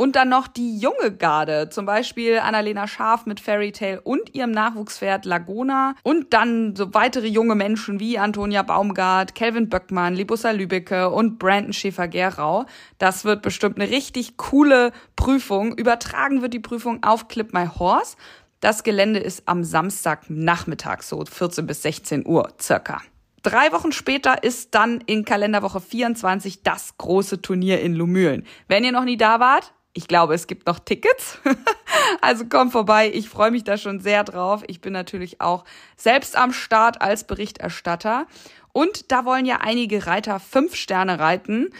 Und 0.00 0.14
dann 0.14 0.28
noch 0.28 0.46
die 0.46 0.78
junge 0.78 1.16
Garde, 1.16 1.70
zum 1.70 1.84
Beispiel 1.86 2.38
Annalena 2.38 2.86
Scharf 2.86 3.26
mit 3.26 3.40
Fairy 3.40 3.72
Tale 3.72 4.00
und 4.00 4.34
ihrem 4.34 4.52
Nachwuchspferd 4.52 5.24
Lagona. 5.24 5.94
Und 6.04 6.32
dann 6.34 6.76
so 6.76 6.92
weitere 6.94 7.26
junge 7.26 7.56
Menschen 7.56 7.98
wie 7.98 8.18
Antonia 8.18 8.62
Baumgart, 8.62 9.34
Kelvin 9.34 9.68
Böckmann, 9.68 10.14
Libussa 10.14 10.52
Lübecke 10.52 11.10
und 11.10 11.38
Brandon 11.38 11.72
Schäfer-Gerau. 11.72 12.66
Das 12.98 13.24
wird 13.24 13.42
bestimmt 13.42 13.80
eine 13.80 13.90
richtig 13.90 14.36
coole 14.36 14.92
Prüfung. 15.16 15.76
Übertragen 15.76 16.42
wird 16.42 16.54
die 16.54 16.60
Prüfung 16.60 17.02
auf 17.02 17.26
Clip 17.26 17.52
My 17.52 17.66
Horse. 17.66 18.16
Das 18.60 18.84
Gelände 18.84 19.20
ist 19.20 19.44
am 19.46 19.64
Samstagnachmittag, 19.64 21.02
so 21.02 21.24
14 21.24 21.66
bis 21.66 21.82
16 21.82 22.26
Uhr 22.26 22.52
circa. 22.60 23.02
Drei 23.48 23.72
Wochen 23.72 23.92
später 23.92 24.42
ist 24.42 24.74
dann 24.74 25.00
in 25.06 25.24
Kalenderwoche 25.24 25.80
24 25.80 26.64
das 26.64 26.98
große 26.98 27.40
Turnier 27.40 27.80
in 27.80 27.94
Lumülen. 27.94 28.44
Wenn 28.66 28.84
ihr 28.84 28.92
noch 28.92 29.04
nie 29.04 29.16
da 29.16 29.40
wart, 29.40 29.72
ich 29.94 30.06
glaube, 30.06 30.34
es 30.34 30.46
gibt 30.46 30.66
noch 30.66 30.78
Tickets. 30.78 31.38
also 32.20 32.44
kommt 32.44 32.72
vorbei. 32.72 33.10
Ich 33.10 33.30
freue 33.30 33.50
mich 33.50 33.64
da 33.64 33.78
schon 33.78 34.00
sehr 34.00 34.22
drauf. 34.22 34.64
Ich 34.66 34.82
bin 34.82 34.92
natürlich 34.92 35.40
auch 35.40 35.64
selbst 35.96 36.36
am 36.36 36.52
Start 36.52 37.00
als 37.00 37.24
Berichterstatter. 37.24 38.26
Und 38.74 39.10
da 39.10 39.24
wollen 39.24 39.46
ja 39.46 39.60
einige 39.62 40.06
Reiter 40.06 40.40
fünf 40.40 40.74
Sterne 40.74 41.18
reiten. 41.18 41.70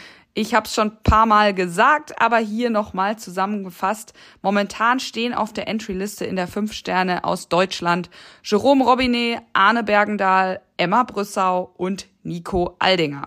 Ich 0.40 0.55
habe 0.55 0.66
es 0.66 0.74
schon 0.74 0.92
ein 0.92 1.03
paar 1.03 1.27
Mal 1.27 1.53
gesagt, 1.53 2.22
aber 2.22 2.38
hier 2.38 2.70
nochmal 2.70 3.18
zusammengefasst. 3.18 4.12
Momentan 4.40 5.01
stehen 5.01 5.35
auf 5.35 5.53
der 5.53 5.66
Entry-Liste 5.66 6.27
in 6.27 6.37
der 6.37 6.46
fünf 6.46 6.74
Sterne 6.74 7.24
aus 7.24 7.48
Deutschland 7.48 8.09
Jerome 8.44 8.85
Robinet, 8.85 9.40
Arne 9.53 9.83
Bergendahl, 9.83 10.61
Emma 10.77 11.03
Brüssau 11.03 11.74
und 11.77 12.07
Nico 12.22 12.77
Aldinger. 12.79 13.27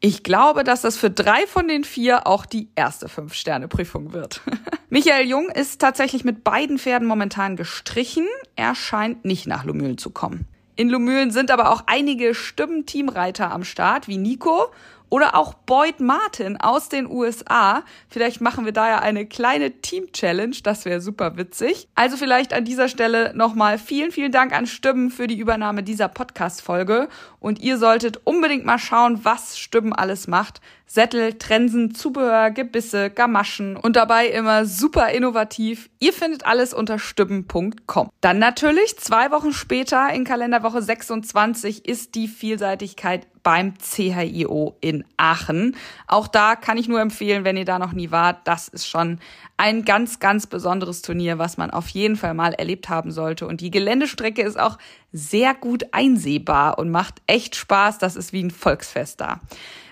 Ich 0.00 0.24
glaube, 0.24 0.64
dass 0.64 0.80
das 0.82 0.96
für 0.96 1.10
drei 1.10 1.46
von 1.46 1.68
den 1.68 1.84
vier 1.84 2.26
auch 2.26 2.44
die 2.44 2.70
erste 2.74 3.08
Fünf-Sterne-Prüfung 3.08 4.12
wird. 4.12 4.40
Michael 4.90 5.28
Jung 5.28 5.50
ist 5.50 5.80
tatsächlich 5.80 6.24
mit 6.24 6.42
beiden 6.42 6.80
Pferden 6.80 7.06
momentan 7.06 7.54
gestrichen. 7.54 8.26
Er 8.56 8.74
scheint 8.74 9.24
nicht 9.24 9.46
nach 9.46 9.62
Lumülen 9.62 9.96
zu 9.96 10.10
kommen. 10.10 10.48
In 10.74 10.88
Lumülen 10.88 11.32
sind 11.32 11.50
aber 11.50 11.72
auch 11.72 11.82
einige 11.86 12.34
Stimmen-Teamreiter 12.34 13.50
am 13.50 13.64
Start, 13.64 14.06
wie 14.06 14.16
Nico 14.16 14.68
oder 15.10 15.34
auch 15.34 15.54
Boyd 15.54 16.00
Martin 16.00 16.56
aus 16.56 16.88
den 16.88 17.10
USA. 17.10 17.82
Vielleicht 18.08 18.40
machen 18.40 18.64
wir 18.64 18.72
da 18.72 18.88
ja 18.88 18.98
eine 18.98 19.26
kleine 19.26 19.80
Team-Challenge. 19.80 20.56
Das 20.62 20.84
wäre 20.84 21.00
super 21.00 21.36
witzig. 21.36 21.88
Also 21.94 22.16
vielleicht 22.16 22.52
an 22.52 22.64
dieser 22.64 22.88
Stelle 22.88 23.32
nochmal 23.34 23.78
vielen, 23.78 24.12
vielen 24.12 24.32
Dank 24.32 24.52
an 24.52 24.66
Stimmen 24.66 25.10
für 25.10 25.26
die 25.26 25.38
Übernahme 25.38 25.82
dieser 25.82 26.08
Podcast-Folge. 26.08 27.08
Und 27.40 27.60
ihr 27.60 27.78
solltet 27.78 28.20
unbedingt 28.24 28.64
mal 28.64 28.78
schauen, 28.78 29.24
was 29.24 29.58
Stimmen 29.58 29.92
alles 29.92 30.26
macht. 30.26 30.60
Sättel, 30.88 31.34
Trensen, 31.34 31.94
Zubehör, 31.94 32.50
Gebisse, 32.50 33.10
Gamaschen 33.10 33.76
und 33.76 33.94
dabei 33.94 34.28
immer 34.28 34.64
super 34.64 35.10
innovativ. 35.10 35.90
Ihr 36.00 36.14
findet 36.14 36.46
alles 36.46 36.72
unter 36.72 36.98
stimmen.com. 36.98 38.08
Dann 38.22 38.38
natürlich 38.38 38.96
zwei 38.98 39.30
Wochen 39.30 39.52
später 39.52 40.08
in 40.12 40.24
Kalenderwoche 40.24 40.80
26 40.80 41.86
ist 41.86 42.14
die 42.14 42.26
Vielseitigkeit 42.26 43.26
beim 43.48 43.72
CHIO 43.78 44.76
in 44.82 45.04
Aachen. 45.16 45.74
Auch 46.06 46.28
da 46.28 46.54
kann 46.54 46.76
ich 46.76 46.86
nur 46.86 47.00
empfehlen, 47.00 47.44
wenn 47.44 47.56
ihr 47.56 47.64
da 47.64 47.78
noch 47.78 47.94
nie 47.94 48.10
wart, 48.10 48.46
das 48.46 48.68
ist 48.68 48.86
schon 48.86 49.20
ein 49.56 49.86
ganz, 49.86 50.20
ganz 50.20 50.46
besonderes 50.46 51.00
Turnier, 51.00 51.38
was 51.38 51.56
man 51.56 51.70
auf 51.70 51.88
jeden 51.88 52.16
Fall 52.16 52.34
mal 52.34 52.52
erlebt 52.52 52.90
haben 52.90 53.10
sollte. 53.10 53.46
Und 53.46 53.62
die 53.62 53.70
Geländestrecke 53.70 54.42
ist 54.42 54.60
auch 54.60 54.76
sehr 55.12 55.54
gut 55.54 55.86
einsehbar 55.92 56.78
und 56.78 56.90
macht 56.90 57.22
echt 57.26 57.56
Spaß. 57.56 57.98
Das 57.98 58.16
ist 58.16 58.32
wie 58.32 58.42
ein 58.42 58.50
Volksfest 58.50 59.20
da. 59.20 59.40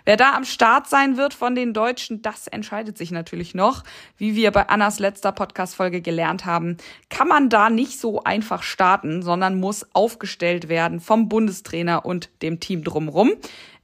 Wer 0.07 0.17
da 0.17 0.35
am 0.35 0.45
Start 0.45 0.89
sein 0.89 1.17
wird 1.17 1.35
von 1.35 1.57
den 1.57 1.75
Deutschen, 1.75 2.23
das 2.23 2.47
entscheidet 2.47 2.97
sich 2.97 3.11
natürlich 3.11 3.55
noch. 3.55 3.83
Wie 4.17 4.37
wir 4.37 4.53
bei 4.53 4.69
Annas 4.69 5.01
letzter 5.01 5.33
Podcast-Folge 5.33 6.01
gelernt 6.01 6.45
haben, 6.45 6.77
kann 7.11 7.27
man 7.27 7.49
da 7.49 7.71
nicht 7.71 7.99
so 7.99 8.23
einfach 8.23 8.63
starten, 8.63 9.23
sondern 9.23 9.59
muss 9.59 9.85
aufgestellt 9.95 10.69
werden 10.69 11.01
vom 11.01 11.29
Bundestrainer 11.29 12.07
und 12.07 12.31
dem 12.41 12.61
Team 12.61 12.85
drumrum. 12.85 13.33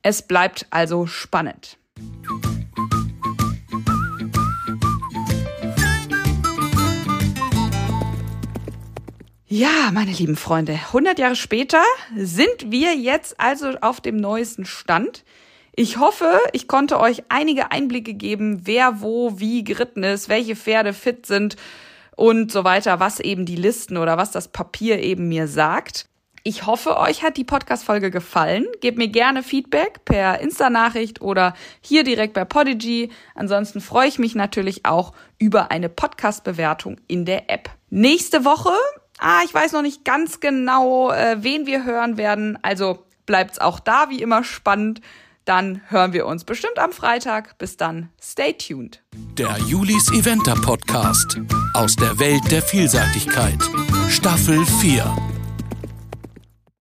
Es 0.02 0.22
bleibt 0.22 0.66
also 0.70 1.06
spannend. 1.06 1.76
Ja, 9.54 9.90
meine 9.92 10.12
lieben 10.12 10.36
Freunde, 10.36 10.72
100 10.72 11.18
Jahre 11.18 11.36
später 11.36 11.82
sind 12.16 12.70
wir 12.70 12.96
jetzt 12.96 13.38
also 13.38 13.72
auf 13.82 14.00
dem 14.00 14.16
neuesten 14.16 14.64
Stand. 14.64 15.24
Ich 15.76 15.98
hoffe, 15.98 16.40
ich 16.54 16.68
konnte 16.68 16.98
euch 16.98 17.24
einige 17.28 17.70
Einblicke 17.70 18.14
geben, 18.14 18.62
wer 18.64 19.02
wo 19.02 19.38
wie 19.40 19.62
geritten 19.62 20.04
ist, 20.04 20.30
welche 20.30 20.56
Pferde 20.56 20.94
fit 20.94 21.26
sind 21.26 21.56
und 22.16 22.50
so 22.50 22.64
weiter, 22.64 22.98
was 22.98 23.20
eben 23.20 23.44
die 23.44 23.56
Listen 23.56 23.98
oder 23.98 24.16
was 24.16 24.30
das 24.30 24.48
Papier 24.48 25.00
eben 25.02 25.28
mir 25.28 25.46
sagt. 25.46 26.08
Ich 26.44 26.64
hoffe, 26.64 26.96
euch 26.96 27.22
hat 27.22 27.36
die 27.36 27.44
Podcast-Folge 27.44 28.10
gefallen. 28.10 28.64
Gebt 28.80 28.96
mir 28.96 29.08
gerne 29.08 29.42
Feedback 29.42 30.06
per 30.06 30.40
Insta-Nachricht 30.40 31.20
oder 31.20 31.52
hier 31.82 32.04
direkt 32.04 32.32
bei 32.32 32.46
Podigy. 32.46 33.10
Ansonsten 33.34 33.82
freue 33.82 34.08
ich 34.08 34.18
mich 34.18 34.34
natürlich 34.34 34.86
auch 34.86 35.12
über 35.38 35.70
eine 35.70 35.90
Podcast-Bewertung 35.90 36.96
in 37.06 37.26
der 37.26 37.50
App. 37.50 37.68
Nächste 37.90 38.46
Woche, 38.46 38.72
ah, 39.22 39.40
ich 39.44 39.54
weiß 39.54 39.72
noch 39.72 39.82
nicht 39.82 40.04
ganz 40.04 40.40
genau, 40.40 41.10
äh, 41.10 41.36
wen 41.42 41.66
wir 41.66 41.84
hören 41.84 42.16
werden. 42.16 42.58
Also 42.62 43.04
bleibt's 43.26 43.58
auch 43.58 43.80
da 43.80 44.10
wie 44.10 44.20
immer 44.20 44.44
spannend 44.44 45.00
dann 45.44 45.80
hören 45.88 46.12
wir 46.12 46.26
uns 46.26 46.44
bestimmt 46.44 46.78
am 46.78 46.92
Freitag. 46.92 47.58
Bis 47.58 47.76
dann, 47.76 48.10
stay 48.20 48.52
tuned. 48.52 49.02
Der 49.36 49.56
Julis 49.66 50.10
Eventer 50.12 50.54
Podcast 50.54 51.40
aus 51.74 51.96
der 51.96 52.18
Welt 52.18 52.42
der 52.50 52.62
Vielseitigkeit. 52.62 53.58
Staffel 54.08 54.64
4. 54.64 55.31